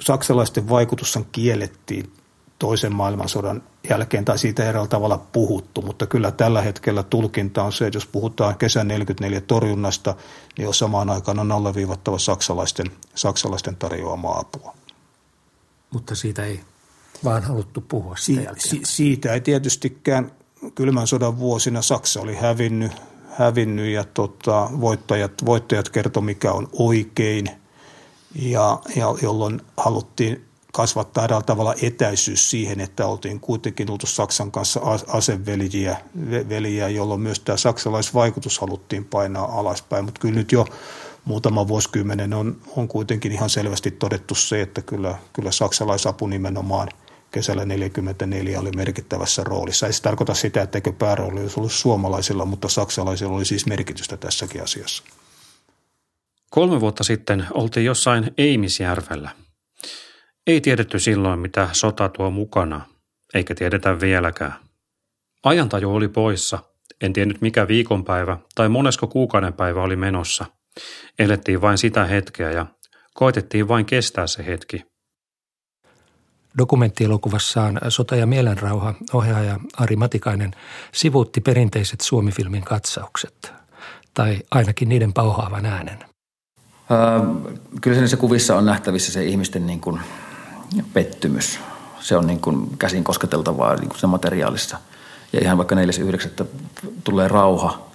saksalaisten 0.00 0.68
vaikutus 0.68 1.12
kiellettiin 1.32 2.12
toisen 2.58 2.94
maailmansodan 2.94 3.62
jälkeen 3.90 4.24
tai 4.24 4.38
siitä 4.38 4.64
eräällä 4.68 4.88
tavalla 4.88 5.18
puhuttu, 5.18 5.82
mutta 5.82 6.06
kyllä 6.06 6.30
tällä 6.30 6.62
hetkellä 6.62 7.02
tulkinta 7.02 7.62
on 7.62 7.72
se, 7.72 7.86
että 7.86 7.96
jos 7.96 8.06
puhutaan 8.06 8.58
kesän 8.58 8.88
44 8.88 9.40
torjunnasta, 9.40 10.14
niin 10.58 10.64
jo 10.64 10.72
samaan 10.72 11.10
aikaan 11.10 11.38
on 11.38 11.52
alleviivattava 11.52 12.18
saksalaisten, 12.18 12.86
saksalaisten 13.14 13.76
tarjoamaa 13.76 14.38
apua. 14.38 14.74
Mutta 15.90 16.14
siitä 16.14 16.44
ei 16.44 16.60
vaan 17.24 17.42
haluttu 17.42 17.80
puhua 17.80 18.16
si- 18.16 18.46
si- 18.58 18.80
Siitä 18.84 19.32
ei 19.32 19.40
tietystikään 19.40 20.32
kylmän 20.74 21.06
sodan 21.06 21.38
vuosina 21.38 21.82
Saksa 21.82 22.20
oli 22.20 22.34
hävinnyt, 22.34 22.92
hävinnyt 23.30 23.88
ja 23.88 24.04
tota, 24.04 24.70
voittajat, 24.80 25.32
voittajat 25.46 25.88
kertoi 25.88 26.22
mikä 26.22 26.52
on 26.52 26.68
oikein 26.72 27.50
ja, 28.34 28.80
ja 28.96 29.06
jolloin 29.22 29.60
haluttiin 29.76 30.47
kasvattaa 30.78 31.24
eräällä 31.24 31.44
tavalla 31.44 31.74
etäisyys 31.82 32.50
siihen, 32.50 32.80
että 32.80 33.06
oltiin 33.06 33.40
kuitenkin 33.40 33.90
oltu 33.90 34.06
Saksan 34.06 34.50
kanssa 34.50 34.80
asevelijiä, 35.08 35.96
veliä, 36.48 36.88
jolloin 36.88 37.20
myös 37.20 37.40
tämä 37.40 37.56
saksalaisvaikutus 37.56 38.58
haluttiin 38.58 39.04
painaa 39.04 39.60
alaspäin. 39.60 40.04
Mutta 40.04 40.20
kyllä 40.20 40.34
nyt 40.34 40.52
jo 40.52 40.66
muutama 41.24 41.68
vuosikymmenen 41.68 42.34
on, 42.34 42.56
on 42.76 42.88
kuitenkin 42.88 43.32
ihan 43.32 43.50
selvästi 43.50 43.90
todettu 43.90 44.34
se, 44.34 44.62
että 44.62 44.82
kyllä, 44.82 45.14
kyllä 45.32 45.50
saksalaisapu 45.50 46.26
nimenomaan 46.26 46.88
kesällä 47.30 47.62
1944 47.62 48.60
oli 48.60 48.70
merkittävässä 48.76 49.44
roolissa. 49.44 49.86
Ei 49.86 49.92
se 49.92 50.02
tarkoita 50.02 50.34
sitä, 50.34 50.62
etteikö 50.62 50.92
päärooli 50.92 51.40
olisi 51.40 51.60
ollut 51.60 51.72
suomalaisilla, 51.72 52.44
mutta 52.44 52.68
saksalaisilla 52.68 53.36
oli 53.36 53.44
siis 53.44 53.66
merkitystä 53.66 54.16
tässäkin 54.16 54.62
asiassa. 54.62 55.02
Kolme 56.50 56.80
vuotta 56.80 57.04
sitten 57.04 57.46
oltiin 57.54 57.86
jossain 57.86 58.34
Eimisjärvellä– 58.38 59.30
ei 60.48 60.60
tiedetty 60.60 60.98
silloin, 60.98 61.40
mitä 61.40 61.68
sota 61.72 62.08
tuo 62.08 62.30
mukana, 62.30 62.80
eikä 63.34 63.54
tiedetä 63.54 64.00
vieläkään. 64.00 64.54
Ajantaju 65.44 65.94
oli 65.94 66.08
poissa. 66.08 66.58
En 67.00 67.12
tiennyt 67.12 67.40
mikä 67.40 67.68
viikonpäivä 67.68 68.38
tai 68.54 68.68
monesko 68.68 69.06
kuukauden 69.06 69.52
päivä 69.52 69.82
oli 69.82 69.96
menossa. 69.96 70.46
Elettiin 71.18 71.60
vain 71.60 71.78
sitä 71.78 72.04
hetkeä 72.04 72.50
ja 72.50 72.66
koitettiin 73.14 73.68
vain 73.68 73.86
kestää 73.86 74.26
se 74.26 74.46
hetki. 74.46 74.84
Dokumenttielokuvassaan 76.58 77.80
Sota 77.88 78.16
ja 78.16 78.26
mielenrauha 78.26 78.94
ohjaaja 79.12 79.60
Ari 79.76 79.96
Matikainen 79.96 80.50
sivuutti 80.92 81.40
perinteiset 81.40 82.00
Suomifilmin 82.00 82.62
katsaukset, 82.62 83.52
tai 84.14 84.38
ainakin 84.50 84.88
niiden 84.88 85.12
pauhaavan 85.12 85.66
äänen. 85.66 85.98
Öö, 86.90 87.50
kyllä 87.80 88.06
se 88.06 88.16
kuvissa 88.16 88.56
on 88.56 88.66
nähtävissä 88.66 89.12
se 89.12 89.24
ihmisten 89.24 89.66
niin 89.66 89.80
kuin– 89.80 90.00
pettymys. 90.92 91.58
Se 92.00 92.16
on 92.16 92.26
niin 92.26 92.40
kuin 92.40 92.78
käsin 92.78 93.04
kosketeltavaa 93.04 93.76
niin 93.76 93.88
kuin 93.88 93.98
se 93.98 94.06
materiaalissa. 94.06 94.78
Ja 95.32 95.40
ihan 95.42 95.58
vaikka 95.58 95.74
4.9. 95.74 96.46
tulee 97.04 97.28
rauha, 97.28 97.86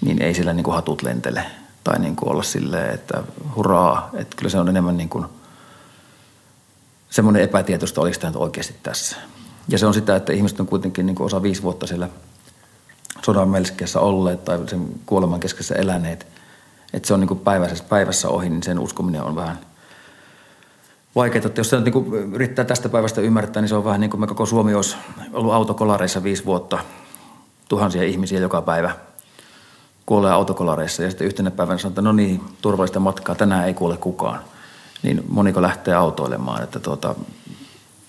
niin 0.00 0.22
ei 0.22 0.34
sillä 0.34 0.52
niin 0.52 0.64
kuin 0.64 0.74
hatut 0.74 1.02
lentele. 1.02 1.46
Tai 1.84 1.98
niin 1.98 2.16
kuin 2.16 2.28
olla 2.28 2.42
silleen, 2.42 2.94
että 2.94 3.22
hurraa. 3.56 4.10
Että 4.14 4.36
kyllä 4.36 4.50
se 4.50 4.58
on 4.58 4.68
enemmän 4.68 4.96
niin 4.96 5.08
kuin 5.08 5.26
semmoinen 7.10 7.42
epätietoista, 7.42 8.00
oliko 8.00 8.18
tämä 8.20 8.32
oikeasti 8.36 8.74
tässä. 8.82 9.16
Ja 9.68 9.78
se 9.78 9.86
on 9.86 9.94
sitä, 9.94 10.16
että 10.16 10.32
ihmiset 10.32 10.60
on 10.60 10.66
kuitenkin 10.66 11.06
niin 11.06 11.16
kuin 11.16 11.26
osa 11.26 11.42
viisi 11.42 11.62
vuotta 11.62 11.86
siellä 11.86 12.08
sodan 13.22 13.48
melskeissä 13.48 14.00
olleet 14.00 14.44
tai 14.44 14.68
sen 14.68 14.88
kuoleman 15.06 15.40
keskessä 15.40 15.74
eläneet. 15.74 16.26
Että 16.92 17.08
se 17.08 17.14
on 17.14 17.20
niin 17.20 17.28
kuin 17.28 17.40
päivässä, 17.40 17.84
päivässä 17.88 18.28
ohi, 18.28 18.48
niin 18.48 18.62
sen 18.62 18.78
uskominen 18.78 19.22
on 19.22 19.36
vähän– 19.36 19.58
vaikeaa. 21.16 21.46
Että 21.46 21.60
jos 21.60 21.70
se 21.70 21.80
niin 21.80 22.32
yrittää 22.34 22.64
tästä 22.64 22.88
päivästä 22.88 23.20
ymmärtää, 23.20 23.62
niin 23.62 23.68
se 23.68 23.74
on 23.74 23.84
vähän 23.84 24.00
niin 24.00 24.10
kuin 24.10 24.20
me 24.20 24.26
koko 24.26 24.46
Suomi 24.46 24.74
olisi 24.74 24.96
ollut 25.32 25.52
autokolareissa 25.52 26.22
viisi 26.22 26.44
vuotta. 26.44 26.78
Tuhansia 27.68 28.02
ihmisiä 28.02 28.40
joka 28.40 28.62
päivä 28.62 28.90
kuolee 30.06 30.32
autokolareissa 30.32 31.02
ja 31.02 31.10
sitten 31.10 31.26
yhtenä 31.26 31.50
päivänä 31.50 31.78
sanotaan, 31.78 31.92
että 31.92 32.02
no 32.02 32.12
niin, 32.12 32.40
turvallista 32.62 33.00
matkaa, 33.00 33.34
tänään 33.34 33.66
ei 33.66 33.74
kuole 33.74 33.96
kukaan. 33.96 34.40
Niin 35.02 35.24
moniko 35.28 35.62
lähtee 35.62 35.94
autoilemaan, 35.94 36.62
että 36.62 36.80
tuota, 36.80 37.14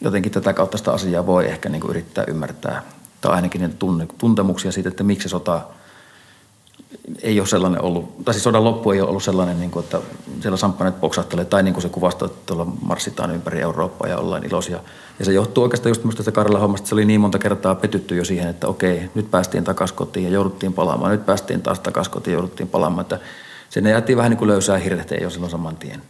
jotenkin 0.02 0.32
tätä 0.32 0.54
kautta 0.54 0.78
sitä 0.78 0.92
asiaa 0.92 1.26
voi 1.26 1.48
ehkä 1.48 1.70
niin 1.70 1.82
kuin 1.82 1.90
yrittää 1.90 2.24
ymmärtää. 2.28 2.82
Tai 3.22 3.32
ainakin 3.32 3.62
niitä 3.62 3.76
tuntemuksia 4.18 4.72
siitä, 4.72 4.90
että 4.90 5.04
miksi 5.04 5.30
sota 5.30 5.62
ei 7.22 7.40
ole 7.40 7.48
sellainen 7.48 7.82
ollut, 7.82 8.26
tai 8.26 8.34
siis 8.34 8.44
sodan 8.44 8.64
loppu 8.64 8.92
ei 8.92 9.02
ole 9.02 9.10
ollut 9.10 9.24
sellainen, 9.24 9.60
niin 9.60 9.72
kuin, 9.72 9.84
että 9.84 10.02
siellä 10.42 10.58
samppaneet 10.58 11.02
poksahtelee, 11.02 11.46
tai 11.46 11.64
niin 11.64 11.74
kuin 11.74 11.82
se 11.82 11.90
kuvastaa, 11.90 12.26
että 12.26 12.40
tuolla 12.46 12.66
marssitaan 12.66 13.32
ympäri 13.32 13.62
Eurooppaa 13.62 14.10
ja 14.10 14.18
ollaan 14.18 14.46
iloisia. 14.46 14.80
Ja 15.20 15.26
se 15.26 15.34
johtuu 15.34 15.64
oikeastaan 15.64 15.90
just 15.90 16.18
tästä 16.18 16.32
Karjalan 16.32 16.62
hommasta, 16.62 16.88
se 16.88 16.96
oli 16.96 17.06
niin 17.06 17.22
monta 17.22 17.40
kertaa 17.40 17.76
petytty 17.76 18.16
jo 18.16 18.26
siihen, 18.26 18.48
että 18.50 18.68
okei, 18.68 19.10
nyt 19.16 19.32
päästiin 19.32 19.64
takaisin 19.64 19.96
kotiin 19.96 20.26
ja 20.26 20.32
jouduttiin 20.32 20.74
palaamaan, 20.74 21.12
nyt 21.12 21.26
päästiin 21.26 21.62
taas 21.62 21.80
takaisin 21.80 22.14
kotiin 22.14 22.34
ja 22.34 22.38
jouduttiin 22.38 22.70
palaamaan, 22.70 23.02
että 23.02 23.20
sinne 23.70 23.90
jäätiin 23.90 24.18
vähän 24.18 24.30
niin 24.30 24.38
kuin 24.38 24.48
löysää 24.48 24.78
hirveä 24.78 25.18
jo 25.22 25.30
silloin 25.30 25.52
saman 25.52 25.76
tien. 25.76 26.02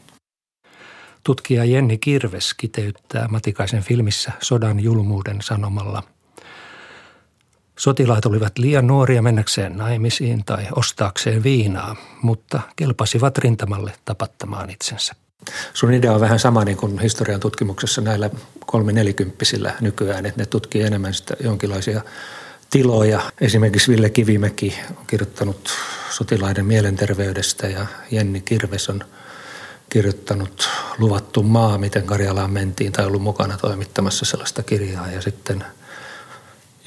Tutkija 1.23 1.65
Jenni 1.65 1.97
Kirves 1.97 2.53
kiteyttää 2.53 3.27
Matikaisen 3.27 3.83
filmissä 3.83 4.31
sodan 4.41 4.79
julmuuden 4.79 5.37
sanomalla– 5.41 6.03
Sotilaat 7.77 8.25
olivat 8.25 8.57
liian 8.57 8.87
nuoria 8.87 9.21
mennäkseen 9.21 9.77
naimisiin 9.77 10.45
tai 10.45 10.67
ostaakseen 10.75 11.43
viinaa, 11.43 11.95
mutta 12.21 12.59
kelpasivat 12.75 13.37
rintamalle 13.37 13.93
tapattamaan 14.05 14.69
itsensä. 14.69 15.13
Sun 15.73 15.93
idea 15.93 16.13
on 16.13 16.21
vähän 16.21 16.39
sama 16.39 16.65
niin 16.65 16.77
kuin 16.77 16.99
historian 16.99 17.39
tutkimuksessa 17.39 18.01
näillä 18.01 18.29
kolme 18.65 18.93
nelikymppisillä 18.93 19.73
nykyään, 19.81 20.25
että 20.25 20.41
ne 20.41 20.45
tutkii 20.45 20.81
enemmän 20.81 21.13
sitä 21.13 21.33
jonkinlaisia 21.39 22.01
tiloja. 22.69 23.21
Esimerkiksi 23.41 23.91
Ville 23.91 24.09
Kivimäki 24.09 24.79
on 24.97 25.05
kirjoittanut 25.07 25.69
sotilaiden 26.09 26.65
mielenterveydestä 26.65 27.67
ja 27.67 27.85
Jenni 28.11 28.41
Kirves 28.41 28.89
on 28.89 29.03
kirjoittanut 29.89 30.69
Luvattu 30.97 31.43
maa, 31.43 31.77
miten 31.77 32.05
Karjalaan 32.05 32.51
mentiin 32.51 32.91
tai 32.91 33.05
ollut 33.05 33.21
mukana 33.21 33.57
toimittamassa 33.57 34.25
sellaista 34.25 34.63
kirjaa. 34.63 35.11
Ja 35.11 35.21
sitten 35.21 35.63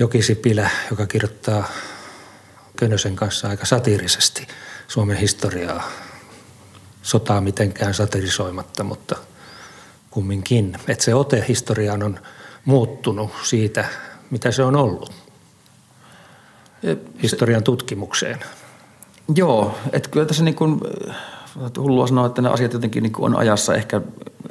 Joki 0.01 0.23
Sipilä, 0.23 0.71
joka 0.91 1.07
kirjoittaa 1.07 1.69
Könösen 2.77 3.17
kanssa 3.17 3.49
aika 3.49 3.67
satiirisesti 3.67 4.47
Suomen 4.89 5.17
historiaa 5.17 5.83
sotaa 7.03 7.41
mitenkään 7.41 7.95
satirisoimatta, 7.95 8.85
mutta 8.85 9.17
kumminkin. 10.11 10.77
Että 10.89 11.05
se 11.05 11.15
ote 11.15 11.45
historiaan 11.49 12.03
on 12.03 12.19
muuttunut 12.65 13.31
siitä, 13.43 13.85
mitä 14.31 14.51
se 14.51 14.63
on 14.63 14.77
ollut 14.77 15.13
historian 17.23 17.63
tutkimukseen. 17.63 18.39
Joo, 19.35 19.75
että 19.93 20.11
kyllä 20.11 20.27
tässä 20.27 20.45
niin 20.45 20.55
kuin, 20.55 20.81
hullua 21.79 22.07
sanoa, 22.07 22.27
että 22.27 22.43
ne 22.43 22.49
asiat 22.49 22.73
jotenkin 22.73 23.03
niin 23.03 23.13
on 23.19 23.37
ajassa, 23.37 23.75
ehkä, 23.75 24.01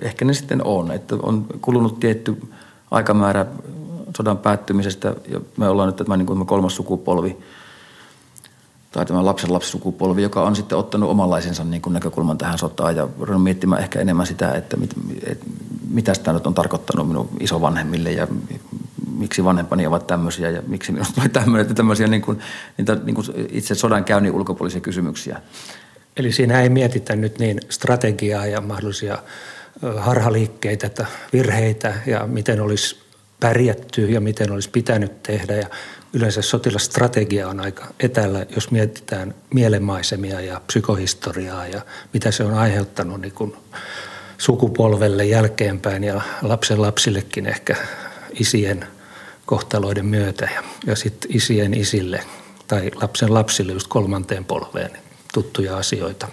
ehkä 0.01 0.25
ne 0.25 0.33
sitten 0.33 0.65
on. 0.65 0.91
Että 0.91 1.15
on 1.15 1.45
kulunut 1.61 1.99
tietty 1.99 2.41
aikamäärä 2.91 3.45
sodan 4.19 4.37
päättymisestä 4.37 5.15
ja 5.27 5.41
me 5.57 5.69
ollaan 5.69 5.87
nyt 5.87 5.95
tämä, 5.95 6.17
niin 6.17 6.25
kuin 6.25 6.45
kolmas 6.45 6.75
sukupolvi– 6.75 7.37
tai 8.91 9.05
tämä 9.05 9.25
lapsen 9.25 9.53
lapsisukupolvi, 9.53 10.21
joka 10.21 10.43
on 10.43 10.55
sitten 10.55 10.77
ottanut 10.77 11.09
omanlaisensa 11.09 11.63
niin 11.63 11.81
kuin 11.81 11.93
näkökulman 11.93 12.37
tähän 12.37 12.57
sotaan 12.57 12.95
ja 12.95 13.07
ruvennut 13.19 13.43
miettimään 13.43 13.81
ehkä 13.81 13.99
enemmän 13.99 14.27
sitä, 14.27 14.51
että 14.51 14.77
mit, 14.77 14.93
et, 15.23 15.39
mitä 15.89 16.13
tämä 16.23 16.37
nyt 16.37 16.47
on 16.47 16.53
tarkoittanut 16.53 17.07
minun 17.07 17.29
isovanhemmille 17.39 18.11
ja 18.11 18.27
miksi 19.17 19.43
vanhempani 19.43 19.87
ovat 19.87 20.07
tämmöisiä 20.07 20.49
ja 20.49 20.61
miksi 20.67 20.91
minusta 20.91 21.13
tuli 21.15 21.29
tämmöinen, 21.29 21.61
että 21.61 21.73
tämmöisiä 21.73 22.07
niin 22.07 22.21
kuin, 22.21 22.39
niitä 22.77 22.95
niin 22.95 23.15
kuin 23.15 23.27
itse 23.51 23.75
sodan 23.75 24.03
käynnin 24.03 24.31
ulkopuolisia 24.31 24.81
kysymyksiä. 24.81 25.41
Eli 26.17 26.31
siinä 26.31 26.61
ei 26.61 26.69
mietitä 26.69 27.15
nyt 27.15 27.39
niin 27.39 27.59
strategiaa 27.69 28.45
ja 28.45 28.61
mahdollisia 28.61 29.17
harhaliikkeitä, 29.97 30.87
että 30.87 31.05
virheitä 31.33 31.93
ja 32.05 32.27
miten 32.27 32.61
olisi 32.61 33.08
pärjätty 33.39 34.05
ja 34.11 34.21
miten 34.21 34.51
olisi 34.51 34.69
pitänyt 34.69 35.23
tehdä 35.23 35.55
ja 35.55 35.67
yleensä 36.13 36.41
sotilastrategia 36.41 37.47
on 37.47 37.59
aika 37.59 37.87
etäällä, 37.99 38.45
jos 38.55 38.71
mietitään 38.71 39.35
mielenmaisemia 39.53 40.41
ja 40.41 40.61
psykohistoriaa 40.67 41.67
ja 41.67 41.81
mitä 42.13 42.31
se 42.31 42.43
on 42.43 42.53
aiheuttanut 42.53 43.21
niin 43.21 43.33
kuin 43.33 43.55
sukupolvelle 44.37 45.25
jälkeenpäin 45.25 46.03
ja 46.03 46.21
lapsen 46.41 46.81
lapsillekin 46.81 47.45
ehkä 47.45 47.75
isien 48.39 48.87
kohtaloiden 49.45 50.05
myötä 50.05 50.49
ja, 50.55 50.63
ja 50.85 50.95
sitten 50.95 51.35
isien 51.35 51.73
isille 51.73 52.23
tai 52.67 52.91
lapsen 52.95 53.33
lapsille 53.33 53.73
just 53.73 53.87
kolmanteen 53.87 54.45
polveen 54.45 54.91
tuttuja 55.33 55.77
asioita, 55.77 56.27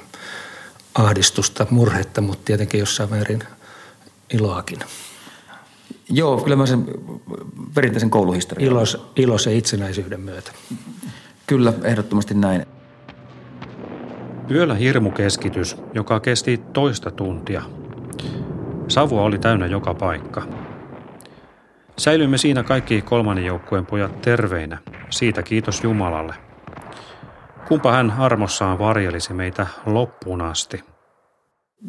ahdistusta, 0.94 1.66
murhetta, 1.70 2.20
mutta 2.20 2.44
tietenkin 2.44 2.80
jossain 2.80 3.10
määrin 3.10 3.42
iloakin. 4.30 4.78
Joo, 6.10 6.36
kyllä 6.36 6.56
mä 6.56 6.66
sen 6.66 6.86
perinteisen 7.74 8.10
kouluhistorian. 8.10 8.70
Ilos, 8.70 9.10
ilos 9.16 9.46
ja 9.46 9.52
itsenäisyyden 9.52 10.20
myötä. 10.20 10.52
Kyllä, 11.46 11.72
ehdottomasti 11.84 12.34
näin. 12.34 12.66
Yöllä 14.50 14.74
hirmukeskitys, 14.74 15.76
joka 15.94 16.20
kesti 16.20 16.60
toista 16.72 17.10
tuntia. 17.10 17.62
Savua 18.88 19.22
oli 19.22 19.38
täynnä 19.38 19.66
joka 19.66 19.94
paikka. 19.94 20.42
Säilyimme 21.98 22.38
siinä 22.38 22.62
kaikki 22.62 23.02
kolmannen 23.02 23.44
joukkueen 23.44 23.86
pojat 23.86 24.20
terveinä. 24.20 24.78
Siitä 25.10 25.42
kiitos 25.42 25.84
Jumalalle. 25.84 26.34
Kumpa 27.68 27.92
hän 27.92 28.10
armossaan 28.10 28.78
varjelisi 28.78 29.32
meitä 29.32 29.66
loppuun 29.86 30.42
asti– 30.42 30.84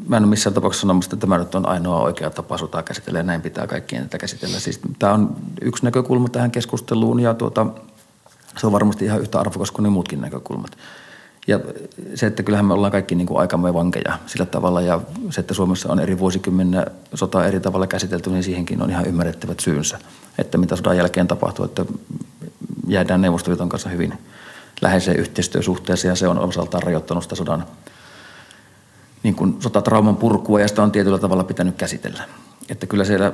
Mä 0.08 0.17
en 0.17 0.23
ole 0.23 0.30
missään 0.30 0.54
tapauksessa 0.54 0.82
sanomassa, 0.82 1.08
että 1.08 1.21
tämä 1.21 1.38
nyt 1.38 1.56
on 1.56 1.69
ainoa 1.69 2.02
oikea 2.02 2.30
tapa 2.30 2.58
sotaa 2.58 2.84
käsitellä 2.84 3.19
ja 3.19 3.23
näin 3.23 3.41
pitää 3.41 3.67
kaikkien 3.67 4.04
tätä 4.04 4.17
käsitellä. 4.17 4.60
Siis 4.60 4.80
tämä 5.00 5.13
on 5.13 5.36
yksi 5.62 5.84
näkökulma 5.84 6.30
tähän 6.30 6.52
keskusteluun 6.52 7.19
ja 7.19 7.34
tuota, 7.34 7.67
se 8.58 8.67
on 8.67 8.73
varmasti 8.73 9.06
ihan 9.06 9.21
yhtä 9.21 9.39
arvokas 9.39 9.71
kuin 9.71 9.84
ne 9.84 9.89
muutkin 9.89 10.21
näkökulmat. 10.21 10.78
Ja 11.47 11.60
se, 12.15 12.26
että 12.26 12.43
kyllähän 12.43 12.65
me 12.65 12.73
ollaan 12.73 12.91
kaikki 12.91 13.15
niin 13.15 13.28
kuin 13.28 13.39
aikamme 13.39 13.73
vankeja 13.73 14.19
sillä 14.26 14.45
tavalla 14.45 14.82
ja 14.82 15.02
se, 15.30 15.41
että 15.41 15.54
Suomessa 15.54 15.91
on 15.91 16.00
eri 16.00 16.19
vuosikymmenen 16.19 16.86
sota 17.13 17.45
eri 17.45 17.60
tavalla 17.60 17.88
käsitelty, 17.88 18.30
niin 18.30 18.43
siihenkin 18.43 18.82
on 18.82 18.89
ihan 18.89 19.06
ymmärrettävät 19.06 19.60
syynsä. 19.60 20.00
Että 20.38 20.58
mitä 20.58 20.76
sodan 20.76 20.97
jälkeen 20.97 21.28
tapahtuu, 21.28 21.65
että 21.65 21.86
jäädään 22.88 23.21
Neuvostoliiton 23.21 23.69
kanssa 23.69 23.89
hyvin 23.89 24.13
läheiseen 24.82 25.17
yhteistyösuhteeseen 25.17 26.10
ja 26.10 26.15
se 26.15 26.28
on 26.28 26.39
osaltaan 26.39 26.84
rajoittanut 26.84 27.23
sitä 27.23 27.36
sodan 27.36 27.65
niin 29.23 29.36
kuin 29.36 29.56
sotatrauman 29.60 30.15
purkua 30.15 30.62
ja 30.62 30.67
sitä 30.67 30.84
on 30.84 30.91
tietyllä 30.91 31.19
tavalla 31.19 31.43
pitänyt 31.43 31.75
käsitellä. 31.75 32.23
Että 32.69 32.88
kyllä 32.88 33.06
siellä 33.06 33.34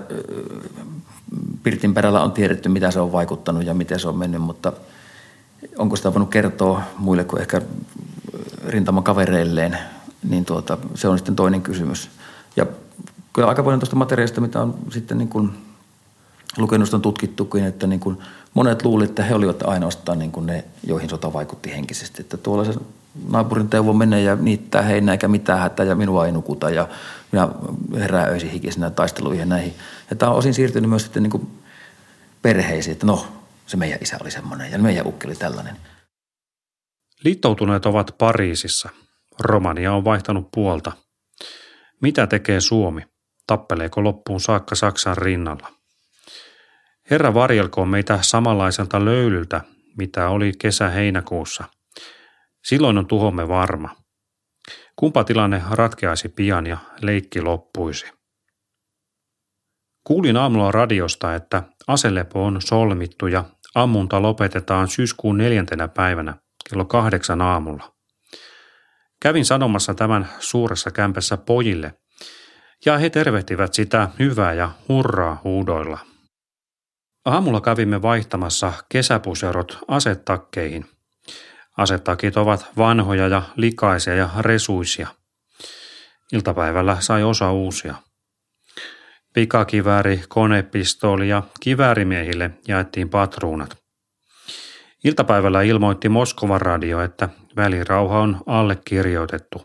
Pirtin 1.63 1.93
perällä 1.93 2.24
on 2.24 2.32
tiedetty, 2.32 2.69
mitä 2.69 2.91
se 2.91 3.00
on 3.00 3.12
vaikuttanut 3.12 3.65
ja 3.65 3.74
miten 3.74 4.00
se 4.00 4.08
on 4.08 4.17
mennyt, 4.17 4.41
mutta 4.41 4.74
onko 5.78 5.96
sitä 5.96 6.13
voinut 6.13 6.30
kertoa 6.30 6.82
muille 6.98 7.24
kuin 7.24 7.41
ehkä 7.41 7.62
rintamakavereilleen, 8.67 9.78
niin 10.30 10.46
tuota, 10.46 10.78
se 10.96 11.08
on 11.08 11.17
sitten 11.17 11.36
toinen 11.36 11.62
kysymys. 11.62 12.10
Ja 12.56 12.65
kyllä 13.34 13.48
aika 13.48 13.63
paljon 13.63 13.80
tuosta 13.80 13.96
materiaalista, 13.96 14.41
mitä 14.41 14.62
on 14.62 14.76
sitten 14.91 15.17
niin 15.17 15.30
kuin 15.30 15.50
lukenut, 16.58 16.93
on 16.93 17.02
tutkittukin, 17.02 17.63
että 17.63 17.88
niin 17.88 18.00
kuin 18.00 18.17
monet 18.54 18.86
luulivat, 18.86 19.10
että 19.10 19.24
he 19.24 19.36
olivat 19.36 19.63
ainoastaan 19.63 20.19
niin 20.19 20.32
kuin 20.32 20.46
ne, 20.46 20.65
joihin 20.88 21.10
sota 21.10 21.34
vaikutti 21.34 21.72
henkisesti. 21.72 22.22
Että 22.22 22.38
tuolla 22.38 22.65
se 22.65 22.74
naapurin 23.30 23.69
Teuvo 23.69 23.93
menee 23.93 24.21
ja 24.21 24.36
niittää 24.36 24.82
heinä 24.82 25.12
eikä 25.12 25.28
mitään 25.28 25.60
hätää 25.60 25.86
ja 25.86 25.95
minua 25.95 26.26
ei 26.26 26.32
nukuta 26.32 26.69
ja 26.69 26.88
minä 27.32 27.49
herään 27.93 28.30
öisin 28.30 28.49
hikisenä 28.49 28.89
taisteluihin 28.89 29.39
ja 29.39 29.45
näihin. 29.45 29.73
Ja 30.10 30.15
tämä 30.15 30.32
on 30.32 30.38
osin 30.38 30.54
siirtynyt 30.54 30.89
myös 30.89 31.04
sitten 31.04 31.23
niin 31.23 31.62
perheisiin, 32.41 32.91
että 32.91 33.06
no 33.06 33.28
se 33.67 33.78
meidän 33.78 33.99
isä 34.02 34.17
oli 34.21 34.32
semmoinen 34.32 34.71
ja 34.71 34.80
meidän 34.80 35.08
ukki 35.08 35.28
oli 35.28 35.36
tällainen. 35.36 35.78
Liittoutuneet 37.23 37.86
ovat 37.86 38.15
Pariisissa. 38.17 38.89
Romania 39.39 39.93
on 39.93 40.06
vaihtanut 40.06 40.47
puolta. 40.52 40.91
Mitä 42.02 42.28
tekee 42.28 42.62
Suomi? 42.62 43.02
Tappeleeko 43.47 44.04
loppuun 44.04 44.41
saakka 44.41 44.76
Saksan 44.76 45.17
rinnalla? 45.17 45.73
Herra 47.12 47.34
varjelkoon 47.34 47.88
meitä 47.88 48.19
samanlaiselta 48.21 49.06
löylyltä, 49.06 49.62
mitä 49.97 50.30
oli 50.30 50.52
kesä-heinäkuussa– 50.60 51.63
Silloin 52.63 52.97
on 52.97 53.08
tuhomme 53.08 53.47
varma. 53.47 53.95
Kumpa 54.95 55.23
tilanne 55.23 55.62
ratkeaisi 55.71 56.30
pian 56.30 56.67
ja 56.67 56.78
leikki 57.02 57.41
loppuisi. 57.41 58.06
Kuulin 60.04 60.38
aamulla 60.38 60.71
radiosta, 60.71 61.36
että 61.36 61.63
aselepo 61.88 62.45
on 62.45 62.62
solmittu 62.62 63.28
ja 63.28 63.43
ammunta 63.76 64.21
lopetetaan 64.21 64.88
syyskuun 64.88 65.38
neljäntenä 65.38 65.88
päivänä 65.88 66.36
kello 66.69 66.86
kahdeksan 66.86 67.41
aamulla. 67.41 67.93
Kävin 69.21 69.45
sanomassa 69.45 69.93
tämän 69.93 70.30
suuressa 70.39 70.91
kämpässä 70.91 71.38
pojille, 71.38 71.93
ja 72.86 72.97
he 72.97 73.09
tervehtivät 73.09 73.74
sitä 73.74 74.09
hyvää 74.20 74.53
ja 74.53 74.72
hurraa 74.89 75.41
huudoilla. 75.43 75.99
Aamulla 77.26 77.61
kävimme 77.61 78.01
vaihtamassa 78.01 78.74
kesäpuserot 78.89 79.78
asetakkeihin– 79.88 80.86
Asetakit 81.78 82.38
ovat 82.38 82.67
vanhoja 82.78 83.28
ja 83.28 83.41
likaisia 83.55 84.15
ja 84.15 84.30
resuisia. 84.39 85.07
Iltapäivällä 86.34 86.97
sai 86.99 87.24
osa 87.24 87.51
uusia. 87.51 87.95
Pikakivääri, 89.34 90.24
konepistooli 90.28 91.30
ja 91.30 91.43
kiväärimiehille 91.59 92.51
jaettiin 92.67 93.09
patruunat. 93.09 93.78
Iltapäivällä 95.03 95.61
ilmoitti 95.61 96.09
Moskovan 96.09 96.61
radio, 96.61 97.01
että 97.01 97.30
välirauha 97.55 98.19
on 98.19 98.41
allekirjoitettu. 98.45 99.61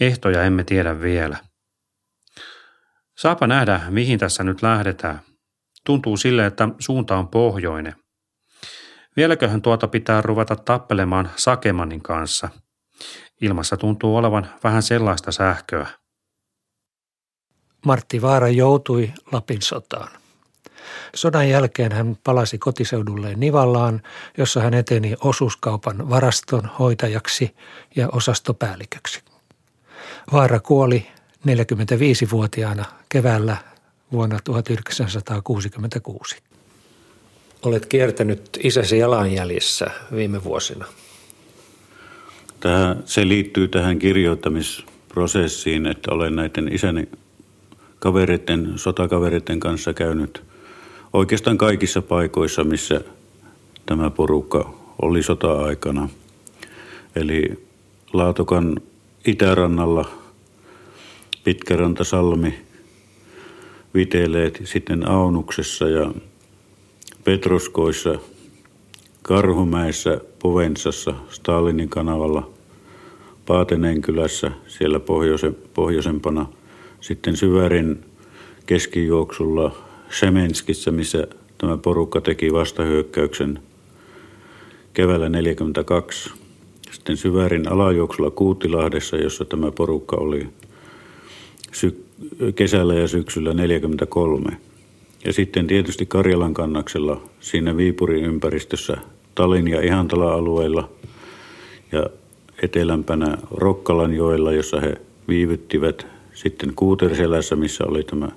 Ehtoja 0.00 0.44
emme 0.44 0.64
tiedä 0.64 1.00
vielä. 1.00 1.36
Saapa 3.18 3.46
nähdä, 3.46 3.80
mihin 3.90 4.18
tässä 4.18 4.44
nyt 4.44 4.62
lähdetään. 4.62 5.20
Tuntuu 5.86 6.16
sille, 6.16 6.46
että 6.46 6.68
suunta 6.78 7.16
on 7.16 7.28
pohjoinen– 7.28 7.94
Vieläköhän 9.18 9.62
tuota 9.62 9.88
pitää 9.88 10.22
ruveta 10.22 10.56
tappelemaan 10.56 11.30
Sakemanin 11.36 12.02
kanssa. 12.02 12.48
Ilmassa 13.40 13.76
tuntuu 13.76 14.16
olevan 14.16 14.48
vähän 14.64 14.82
sellaista 14.82 15.32
sähköä. 15.32 15.86
Martti 17.86 18.22
Vaara 18.22 18.48
joutui 18.48 19.12
Lapin 19.32 19.62
sotaan. 19.62 20.08
Sodan 21.14 21.48
jälkeen 21.48 21.92
hän 21.92 22.16
palasi 22.24 22.58
kotiseudulleen 22.58 23.40
Nivallaan, 23.40 24.02
jossa 24.36 24.60
hän 24.60 24.74
eteni 24.74 25.14
osuuskaupan 25.20 26.10
varaston 26.10 26.70
hoitajaksi 26.78 27.56
ja 27.96 28.08
osastopäälliköksi. 28.12 29.22
Vaara 30.32 30.60
kuoli 30.60 31.06
45-vuotiaana 31.48 32.84
keväällä 33.08 33.56
vuonna 34.12 34.38
1966. 34.44 36.47
Olet 37.62 37.86
kiertänyt 37.86 38.58
isäsi 38.62 38.98
jalanjäljissä 38.98 39.90
viime 40.14 40.44
vuosina. 40.44 40.84
Tämä, 42.60 42.96
se 43.04 43.28
liittyy 43.28 43.68
tähän 43.68 43.98
kirjoittamisprosessiin, 43.98 45.86
että 45.86 46.14
olen 46.14 46.36
näiden 46.36 46.74
isäni 46.74 47.08
kavereiden, 47.98 48.72
sotakavereiden 48.76 49.60
kanssa 49.60 49.94
käynyt 49.94 50.42
oikeastaan 51.12 51.58
kaikissa 51.58 52.02
paikoissa, 52.02 52.64
missä 52.64 53.00
tämä 53.86 54.10
porukka 54.10 54.74
oli 55.02 55.22
sota-aikana. 55.22 56.08
Eli 57.16 57.66
Laatokan 58.12 58.80
itärannalla, 59.26 60.10
Pitkäranta, 61.44 62.04
Salmi, 62.04 62.54
Viteleet, 63.94 64.60
sitten 64.64 65.08
Aunuksessa 65.08 65.88
ja 65.88 66.10
Petroskoissa, 67.28 68.18
Karhumäessä, 69.22 70.20
Povensassa, 70.42 71.14
Stalinin 71.30 71.88
kanavalla, 71.88 72.50
Paatenenkylässä, 73.46 74.50
siellä 74.66 75.00
pohjoisen, 75.00 75.56
pohjoisempana, 75.74 76.46
sitten 77.00 77.36
Syvärin 77.36 78.04
keskijuoksulla 78.66 79.76
Semenskissä, 80.10 80.90
missä 80.90 81.26
tämä 81.58 81.76
porukka 81.76 82.20
teki 82.20 82.52
vastahyökkäyksen 82.52 83.58
keväällä 84.94 85.28
42. 85.28 86.30
Sitten 86.90 87.16
Syvärin 87.16 87.72
alajuoksulla 87.72 88.30
Kuutilahdessa, 88.30 89.16
jossa 89.16 89.44
tämä 89.44 89.70
porukka 89.70 90.16
oli 90.16 90.48
sy- 91.72 92.04
kesällä 92.54 92.94
ja 92.94 93.08
syksyllä 93.08 93.54
43. 93.54 94.56
Ja 95.24 95.32
sitten 95.32 95.66
tietysti 95.66 96.06
Karjalan 96.06 96.54
kannaksella 96.54 97.22
siinä 97.40 97.76
Viipurin 97.76 98.24
ympäristössä 98.24 98.96
Talin 99.34 99.68
ja 99.68 99.80
Ihantala-alueilla 99.80 100.90
ja 101.92 102.06
etelämpänä 102.62 103.38
Rokkalan 103.50 104.14
joilla, 104.14 104.52
jossa 104.52 104.80
he 104.80 104.96
viivyttivät. 105.28 106.06
Sitten 106.34 106.72
Kuuterselässä, 106.76 107.56
missä 107.56 107.84
oli 107.86 108.02
tämä 108.02 108.28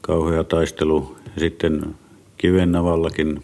kauhea 0.00 0.44
taistelu. 0.44 1.16
Ja 1.34 1.40
sitten 1.40 1.94
Kivennavallakin 2.36 3.42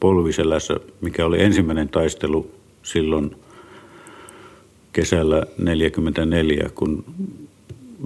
Polviselässä, 0.00 0.76
mikä 1.00 1.26
oli 1.26 1.42
ensimmäinen 1.42 1.88
taistelu 1.88 2.50
silloin 2.82 3.36
kesällä 4.92 5.36
1944, 5.36 6.70
kun 6.74 7.04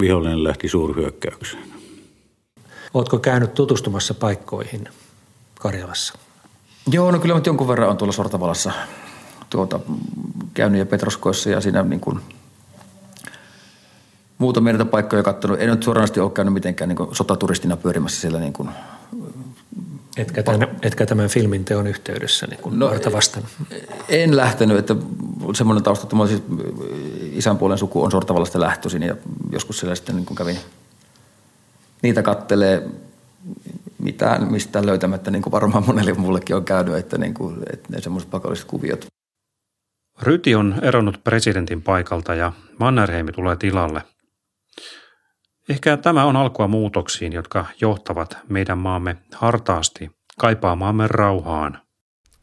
vihollinen 0.00 0.44
lähti 0.44 0.68
suurhyökkäykseen. 0.68 1.77
Oletko 2.94 3.18
käynyt 3.18 3.54
tutustumassa 3.54 4.14
paikkoihin 4.14 4.88
Karjalassa? 5.60 6.14
Joo, 6.90 7.10
no 7.10 7.18
kyllä 7.18 7.34
nyt 7.34 7.46
jonkun 7.46 7.68
verran 7.68 7.88
on 7.88 7.96
tuolla 7.96 8.12
Sortavalassa 8.12 8.72
tuota, 9.50 9.80
käynyt 10.54 10.78
ja 10.78 10.86
Petroskoissa 10.86 11.50
ja 11.50 11.60
siinä 11.60 11.82
niin 11.82 12.00
kuin 12.00 12.20
muutamia 14.38 14.72
näitä 14.72 14.84
paikkoja 14.84 15.22
katsonut. 15.22 15.60
En 15.60 15.68
nyt 15.68 15.82
suoranaisesti 15.82 16.20
ole 16.20 16.30
käynyt 16.30 16.54
mitenkään 16.54 16.88
niin 16.88 16.96
kuin 16.96 17.16
sotaturistina 17.16 17.76
pyörimässä 17.76 18.20
siellä 18.20 18.40
niin 18.40 18.52
kuin 18.52 18.68
Etkä 20.16 20.42
tämän, 20.42 20.68
etkä 20.82 21.06
tämän 21.06 21.28
filmin 21.28 21.64
teon 21.64 21.86
yhteydessä 21.86 22.46
niin 22.46 22.60
kuin 22.60 22.78
no, 22.78 22.90
vastaan? 23.12 23.46
En 24.08 24.36
lähtenyt, 24.36 24.78
että 24.78 24.96
semmoinen 25.54 25.84
tausta, 25.84 26.02
että 26.04 26.26
siis 26.26 26.42
isän 27.32 27.58
puolen 27.58 27.78
suku 27.78 28.02
on 28.02 28.10
Sortavallasta 28.10 28.60
lähtöisin 28.60 29.02
ja 29.02 29.16
joskus 29.52 29.78
siellä 29.78 29.94
sitten 29.94 30.16
niin 30.16 30.26
kuin 30.26 30.36
kävin 30.36 30.58
niitä 32.02 32.22
kattelee 32.22 32.88
mitään 33.98 34.52
mistään 34.52 34.86
löytämättä, 34.86 35.30
niin 35.30 35.42
kuin 35.42 35.52
varmaan 35.52 35.86
monelle 35.86 36.12
mullekin 36.12 36.56
on 36.56 36.64
käynyt, 36.64 36.96
että, 36.96 37.18
niin 37.18 37.34
kuin, 37.34 37.56
että 37.72 37.88
ne 37.92 38.00
semmoiset 38.00 38.30
pakolliset 38.30 38.64
kuviot. 38.64 39.06
Ryti 40.22 40.54
on 40.54 40.74
eronnut 40.82 41.24
presidentin 41.24 41.82
paikalta 41.82 42.34
ja 42.34 42.52
Mannerheimi 42.78 43.32
tulee 43.32 43.56
tilalle. 43.56 44.02
Ehkä 45.68 45.96
tämä 45.96 46.24
on 46.24 46.36
alkua 46.36 46.68
muutoksiin, 46.68 47.32
jotka 47.32 47.66
johtavat 47.80 48.38
meidän 48.48 48.78
maamme 48.78 49.16
hartaasti 49.34 50.10
kaipaamaan 50.38 51.10
rauhaan. 51.10 51.82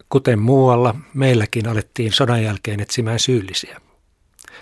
Kuten 0.09 0.39
muualla, 0.39 0.95
meilläkin 1.13 1.67
alettiin 1.67 2.11
sodan 2.11 2.43
jälkeen 2.43 2.79
etsimään 2.79 3.19
syyllisiä. 3.19 3.81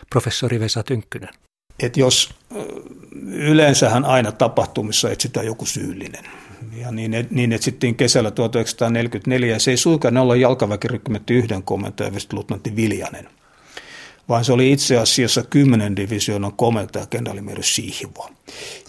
Professori 0.09 0.59
Vesa 0.59 0.83
Tynkkynen. 0.83 1.42
Et 1.79 1.97
jos 1.97 2.29
yleensähän 3.25 4.05
aina 4.05 4.31
tapahtumissa 4.31 5.11
etsitään 5.11 5.45
joku 5.45 5.65
syyllinen. 5.65 6.25
Ja 6.77 6.91
niin, 6.91 7.27
niin 7.31 7.51
etsittiin 7.51 7.95
kesällä 7.95 8.31
1944, 8.31 9.53
ja 9.53 9.59
se 9.59 9.71
ei 9.71 9.77
suinkaan 9.77 10.17
olla 10.17 10.35
jalkaväkirykmentti 10.35 11.33
yhden 11.33 11.63
komentaja, 11.63 12.11
luutnantti 12.31 12.75
Viljanen, 12.75 13.29
vaan 14.29 14.45
se 14.45 14.53
oli 14.53 14.71
itse 14.71 14.97
asiassa 14.97 15.43
10 15.43 15.95
divisioonan 15.95 16.53
komentaja 16.53 17.05
kenraalimeeri 17.05 17.63
Sihvo. 17.63 18.29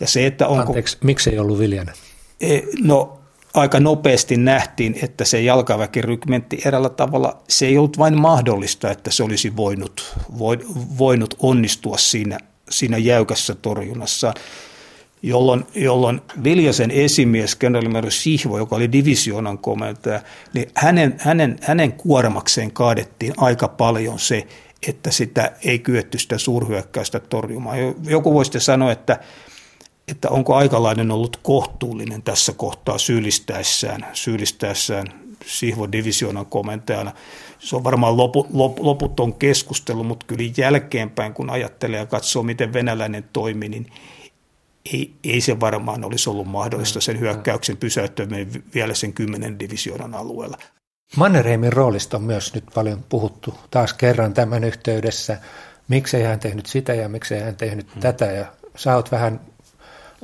Ja 0.00 0.06
se, 0.06 0.26
että 0.26 0.48
onko... 0.48 0.66
Anteeksi, 0.66 0.98
miksi 1.04 1.30
ei 1.30 1.38
ollut 1.38 1.58
Viljanen? 1.58 1.94
E, 2.40 2.60
no 2.82 3.18
aika 3.54 3.80
nopeasti 3.80 4.36
nähtiin, 4.36 4.98
että 5.02 5.24
se 5.24 5.40
jalkaväkirykmentti 5.40 6.62
erällä 6.64 6.88
tavalla, 6.88 7.42
se 7.48 7.66
ei 7.66 7.78
ollut 7.78 7.98
vain 7.98 8.20
mahdollista, 8.20 8.90
että 8.90 9.10
se 9.10 9.22
olisi 9.22 9.56
voinut, 9.56 10.14
voinut 10.98 11.34
onnistua 11.38 11.98
siinä, 11.98 12.38
siinä 12.74 12.98
jäykässä 12.98 13.54
torjunnassa 13.54 14.34
jolloin, 15.24 15.66
jolloin 15.74 16.20
Viljasen 16.44 16.90
esimies, 16.90 17.56
kenraalimäärä 17.56 18.10
Sihvo, 18.10 18.58
joka 18.58 18.76
oli 18.76 18.92
divisioonan 18.92 19.58
komentaja, 19.58 20.20
niin 20.52 20.70
hänen, 20.74 21.14
hänen, 21.18 21.58
hänen 21.62 21.92
kuormakseen 21.92 22.72
kaadettiin 22.72 23.34
aika 23.36 23.68
paljon 23.68 24.18
se, 24.18 24.46
että 24.88 25.10
sitä 25.10 25.52
ei 25.64 25.78
kyetty 25.78 26.18
sitä 26.18 26.38
suurhyökkäystä 26.38 27.20
torjumaan. 27.20 27.78
Joku 28.08 28.34
voisi 28.34 28.60
sanoa, 28.60 28.92
että, 28.92 29.18
että 30.08 30.30
onko 30.30 30.54
aikalainen 30.54 31.10
ollut 31.10 31.36
kohtuullinen 31.42 32.22
tässä 32.22 32.52
kohtaa 32.52 32.98
syyllistäessään, 32.98 34.06
syyllistäessään 34.12 35.23
Sihvo 35.46 35.92
divisioonan 35.92 36.46
komentajana. 36.46 37.12
Se 37.58 37.76
on 37.76 37.84
varmaan 37.84 38.16
lopu, 38.16 38.46
lop, 38.52 38.78
loputon 38.78 39.34
keskustelu, 39.34 40.04
mutta 40.04 40.26
kyllä 40.26 40.52
jälkeenpäin, 40.56 41.34
kun 41.34 41.50
ajattelee 41.50 41.98
ja 41.98 42.06
katsoo, 42.06 42.42
miten 42.42 42.72
venäläinen 42.72 43.24
toimi, 43.32 43.68
niin 43.68 43.86
ei, 44.92 45.14
ei 45.24 45.40
se 45.40 45.60
varmaan 45.60 46.04
olisi 46.04 46.30
ollut 46.30 46.46
mahdollista 46.46 47.00
sen 47.00 47.20
hyökkäyksen 47.20 47.76
pysäyttäminen 47.76 48.64
vielä 48.74 48.94
sen 48.94 49.12
kymmenen 49.12 49.58
divisioonan 49.58 50.14
alueella. 50.14 50.58
Mannerheimin 51.16 51.72
roolista 51.72 52.16
on 52.16 52.22
myös 52.22 52.54
nyt 52.54 52.64
paljon 52.74 53.04
puhuttu 53.08 53.54
taas 53.70 53.92
kerran 53.92 54.34
tämän 54.34 54.64
yhteydessä. 54.64 55.38
Miksei 55.88 56.22
hän 56.22 56.40
tehnyt 56.40 56.66
sitä 56.66 56.94
ja 56.94 57.08
miksei 57.08 57.40
hän 57.40 57.56
tehnyt 57.56 57.92
hmm. 57.92 58.00
tätä. 58.00 58.24
Ja 58.24 58.46
sä 58.76 58.96
oot 58.96 59.12
vähän 59.12 59.40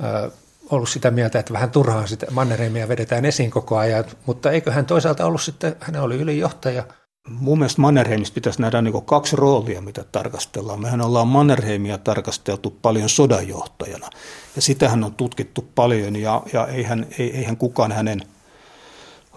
äh, 0.05 0.33
ollut 0.71 0.89
sitä 0.89 1.11
mieltä, 1.11 1.39
että 1.39 1.53
vähän 1.53 1.71
turhaan 1.71 2.09
sitä 2.09 2.27
Mannerheimia 2.31 2.89
vedetään 2.89 3.25
esiin 3.25 3.51
koko 3.51 3.79
ajan, 3.79 4.05
mutta 4.27 4.51
eikö 4.51 4.73
hän 4.73 4.87
toisaalta 4.87 5.27
ollut 5.27 5.43
sitten, 5.43 5.77
hän 5.81 5.97
oli 5.97 6.16
ylijohtaja– 6.16 6.85
Mun 7.29 7.59
mielestä 7.59 7.81
Mannerheimista 7.81 8.35
pitäisi 8.35 8.62
nähdä 8.62 8.83
niin 8.83 9.05
kaksi 9.05 9.37
roolia, 9.37 9.81
mitä 9.81 10.05
tarkastellaan. 10.12 10.81
Mehän 10.81 11.01
ollaan 11.01 11.29
Mannerheimia 11.29 11.99
tarkasteltu 11.99 12.77
paljon 12.83 13.09
sodanjohtajana, 13.09 14.11
ja 14.57 14.62
sitähän 14.62 15.05
on 15.05 15.14
tutkittu 15.14 15.68
paljon, 15.75 16.16
ja, 16.16 16.43
ja 16.53 16.66
eihän, 16.66 17.07
eihän 17.18 17.57
kukaan 17.57 17.93
hänen 17.93 18.23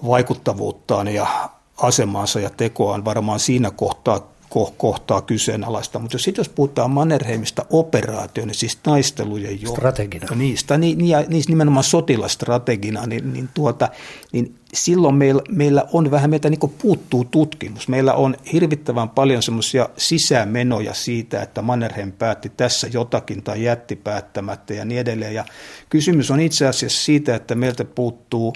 vaikuttavuuttaan 0.07 1.07
ja 1.07 1.49
asemaansa 1.77 2.39
ja 2.39 2.49
tekoaan 2.49 3.05
varmaan 3.05 3.39
siinä 3.39 3.71
kohtaa 3.71 4.32
kohtaa 4.77 5.21
kyseenalaista. 5.21 5.99
Mutta 5.99 6.17
sitten 6.17 6.39
jos 6.39 6.49
puhutaan 6.49 6.91
Mannerheimista 6.91 7.65
operaatioon, 7.69 8.47
niin 8.47 8.55
siis 8.55 8.75
taistelujen 8.75 9.61
jo, 9.61 9.71
strategina. 9.71 10.27
Niistä, 10.35 10.77
niin, 10.77 10.97
niin, 10.97 11.09
ja, 11.09 11.23
niin 11.27 11.43
nimenomaan 11.47 11.83
sotilastrategina, 11.83 13.05
niin, 13.05 13.33
niin, 13.33 13.49
tuota, 13.53 13.89
niin 14.31 14.55
silloin 14.73 15.15
meillä, 15.15 15.41
meillä 15.49 15.85
on 15.93 16.11
vähän, 16.11 16.29
meiltä 16.29 16.49
niin 16.49 16.73
puuttuu 16.81 17.25
tutkimus. 17.25 17.87
Meillä 17.87 18.13
on 18.13 18.35
hirvittävän 18.53 19.09
paljon 19.09 19.43
semmoisia 19.43 19.89
sisämenoja 19.97 20.93
siitä, 20.93 21.41
että 21.41 21.61
Mannerheim 21.61 22.11
päätti 22.11 22.51
tässä 22.57 22.87
jotakin 22.93 23.43
tai 23.43 23.63
jätti 23.63 23.95
päättämättä 23.95 24.73
ja 24.73 24.85
niin 24.85 24.99
edelleen. 24.99 25.33
Ja 25.33 25.45
kysymys 25.89 26.31
on 26.31 26.39
itse 26.39 26.67
asiassa 26.67 27.03
siitä, 27.03 27.35
että 27.35 27.55
meiltä 27.55 27.85
puuttuu 27.85 28.53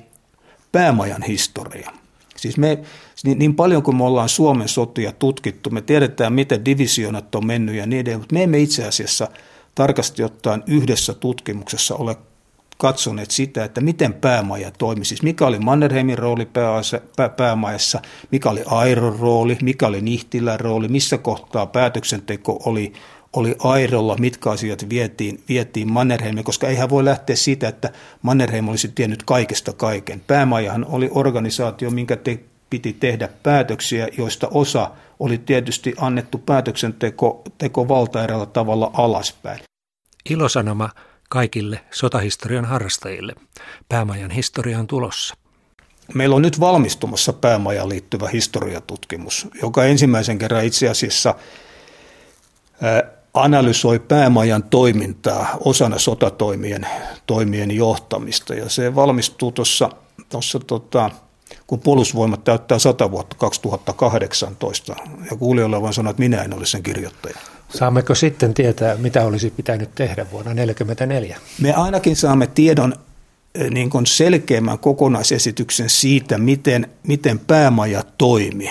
päämajan 0.72 1.24
historia. 1.24 1.92
Siis 2.38 2.58
me, 2.58 2.80
niin, 3.24 3.40
niin 3.40 3.56
paljon 3.56 3.84
kuin 3.84 3.98
me 3.98 4.04
ollaan 4.04 4.30
Suomen 4.30 4.68
sotia 4.68 5.12
tutkittu, 5.12 5.70
me 5.70 5.82
tiedetään, 5.82 6.34
miten 6.34 6.66
divisioonat 6.66 7.36
on 7.36 7.46
mennyt 7.46 7.76
ja 7.76 7.86
niin 7.86 8.00
edelleen, 8.00 8.20
mutta 8.20 8.34
me 8.36 8.44
emme 8.44 8.60
itse 8.60 8.88
asiassa 8.88 9.28
tarkasti 9.76 10.24
ottaen 10.24 10.64
yhdessä 10.68 11.14
tutkimuksessa 11.14 11.96
ole 11.96 12.16
katsoneet 12.78 13.32
sitä, 13.32 13.64
että 13.64 13.82
miten 13.82 14.14
päämaja 14.14 14.72
toimi. 14.72 15.06
Siis 15.06 15.24
mikä 15.24 15.48
oli 15.48 15.60
Mannerheimin 15.60 16.18
rooli 16.18 16.46
pääasa, 16.46 17.02
pää, 17.16 17.30
päämajassa, 17.30 18.02
mikä 18.32 18.50
oli 18.50 18.64
Airon 18.66 19.20
rooli, 19.20 19.58
mikä 19.62 19.88
oli 19.88 20.02
Nihtilän 20.02 20.60
rooli, 20.60 20.88
missä 20.88 21.18
kohtaa 21.18 21.66
päätöksenteko 21.66 22.60
oli, 22.66 22.94
oli 23.34 23.56
Airolla, 23.60 24.18
mitkä 24.18 24.50
asiat 24.50 24.90
vietiin, 24.90 25.44
vietiin 25.50 25.92
Mannerheimiin, 25.92 26.44
koska 26.44 26.68
eihän 26.68 26.90
voi 26.90 27.06
lähteä 27.06 27.36
siitä, 27.36 27.68
että 27.68 27.92
Mannerheim 28.22 28.70
olisi 28.70 28.92
tiennyt 28.96 29.24
kaikesta 29.24 29.74
kaiken. 29.74 30.22
Päämajahan 30.28 30.86
oli 30.90 31.10
organisaatio, 31.12 31.90
minkä 31.90 32.16
te, 32.16 32.40
piti 32.70 32.94
tehdä 32.94 33.30
päätöksiä, 33.44 34.08
joista 34.18 34.48
osa 34.52 34.92
oli 35.20 35.38
tietysti 35.38 35.94
annettu 35.98 36.38
päätöksenteko 36.38 37.44
teko 37.58 37.88
valtaerällä 37.88 38.46
tavalla 38.46 38.92
alaspäin. 38.94 39.60
Ilosanoma 40.30 40.90
kaikille 41.30 41.80
sotahistorian 41.92 42.66
harrastajille. 42.66 43.34
Päämajan 43.90 44.32
historia 44.32 44.80
on 44.80 44.88
tulossa. 44.88 45.36
Meillä 46.14 46.36
on 46.36 46.42
nyt 46.42 46.60
valmistumassa 46.60 47.34
päämajaan 47.34 47.90
liittyvä 47.90 48.28
historiatutkimus, 48.28 49.48
joka 49.62 49.86
ensimmäisen 49.86 50.38
kerran 50.38 50.66
itse 50.66 50.90
asiassa 50.90 51.36
analysoi 53.44 54.00
päämajan 54.00 54.64
toimintaa 54.64 55.58
osana 55.60 56.00
sotatoimien 56.00 56.88
toimien 57.28 57.72
johtamista. 57.72 58.54
Ja 58.54 58.70
se 58.70 58.96
valmistuu 58.96 59.52
tuossa, 59.52 59.90
tuossa 60.30 60.60
tota, 60.60 61.12
kun 61.68 61.80
puolustusvoimat 61.80 62.44
täyttää 62.44 62.80
100 62.80 63.12
vuotta 63.12 63.36
2018. 63.40 64.96
Ja 65.32 65.38
kuulijoille 65.38 65.82
vaan 65.82 65.94
sanoa, 65.94 66.12
että 66.12 66.22
minä 66.22 66.42
en 66.42 66.54
ole 66.54 66.66
sen 66.66 66.84
kirjoittaja. 66.84 67.38
Saammeko 67.70 68.16
sitten 68.16 68.54
tietää, 68.54 68.96
mitä 68.96 69.26
olisi 69.26 69.50
pitänyt 69.50 69.96
tehdä 69.96 70.26
vuonna 70.32 70.52
1944? 70.56 71.38
Me 71.62 71.74
ainakin 71.74 72.16
saamme 72.16 72.48
tiedon 72.48 72.96
niin 73.72 73.90
kuin 73.90 74.06
selkeämmän 74.06 74.80
kokonaisesityksen 74.80 75.90
siitä, 75.90 76.38
miten, 76.38 76.88
miten 77.08 77.40
päämaja 77.40 78.04
toimi, 78.18 78.70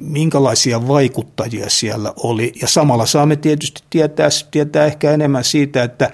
minkälaisia 0.00 0.88
vaikuttajia 0.88 1.70
siellä 1.70 2.12
oli. 2.16 2.52
Ja 2.62 2.68
samalla 2.68 3.06
saamme 3.06 3.36
tietysti 3.36 3.82
tietää, 3.90 4.28
tietää 4.50 4.86
ehkä 4.86 5.12
enemmän 5.12 5.44
siitä, 5.44 5.82
että 5.82 6.10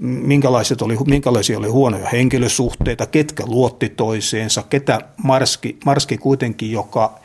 minkälaiset 0.00 0.82
oli, 0.82 0.96
minkälaisia 1.06 1.58
oli 1.58 1.68
huonoja 1.68 2.08
henkilösuhteita, 2.08 3.06
ketkä 3.06 3.44
luotti 3.46 3.88
toiseensa, 3.88 4.62
ketä 4.62 5.00
Marski, 5.24 5.78
Marski 5.84 6.18
kuitenkin, 6.18 6.72
joka 6.72 7.23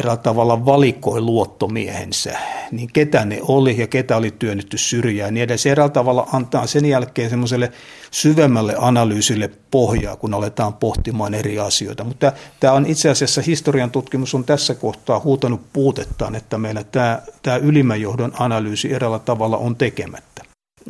eräällä 0.00 0.22
tavalla 0.22 0.66
valikoi 0.66 1.20
luottomiehensä, 1.20 2.38
niin 2.70 2.88
ketä 2.92 3.24
ne 3.24 3.38
oli 3.42 3.80
ja 3.80 3.86
ketä 3.86 4.16
oli 4.16 4.30
työnnetty 4.30 4.78
syrjään, 4.78 5.34
niin 5.34 5.44
edes 5.44 5.66
eräällä 5.66 5.92
tavalla 5.92 6.28
antaa 6.32 6.66
sen 6.66 6.84
jälkeen 6.84 7.30
semmoiselle 7.30 7.72
syvemmälle 8.10 8.74
analyysille 8.78 9.50
pohjaa, 9.70 10.16
kun 10.16 10.34
aletaan 10.34 10.74
pohtimaan 10.74 11.34
eri 11.34 11.58
asioita. 11.58 12.04
Mutta 12.04 12.32
tämä 12.60 12.72
on 12.72 12.86
itse 12.86 13.10
asiassa 13.10 13.42
historian 13.42 13.90
tutkimus 13.90 14.34
on 14.34 14.44
tässä 14.44 14.74
kohtaa 14.74 15.20
huutanut 15.20 15.60
puutettaan, 15.72 16.34
että 16.34 16.58
meillä 16.58 16.84
tämä, 16.84 17.22
tämä 17.42 17.56
ylimmän 17.56 18.00
johdon 18.00 18.32
analyysi 18.38 18.92
eräällä 18.92 19.18
tavalla 19.18 19.56
on 19.56 19.76
tekemättä. 19.76 20.44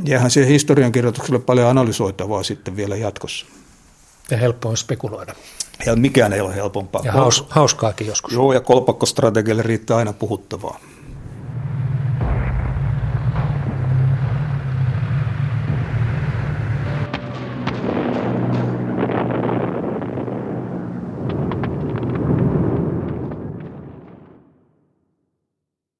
Jäähän 0.05 0.31
siihen 0.31 0.51
historiankirjoitukselle 0.51 1.39
paljon 1.39 1.71
analysoitavaa 1.71 2.43
sitten 2.43 2.77
vielä 2.77 2.97
jatkossa. 2.97 3.47
Ja 4.31 4.37
helppo 4.37 4.69
on 4.69 4.77
spekuloida. 4.77 5.35
Ja 5.87 5.97
mikään 5.97 6.33
ei 6.33 6.41
ole 6.41 6.55
helpompaa. 6.55 7.03
Ja 7.05 7.12
haus, 7.12 7.47
hauskaakin 7.49 8.07
joskus. 8.07 8.33
Joo, 8.33 8.53
ja 8.53 8.61
kolpakkostrategialle 8.61 9.62
riittää 9.62 9.97
aina 9.97 10.12
puhuttavaa. 10.12 10.81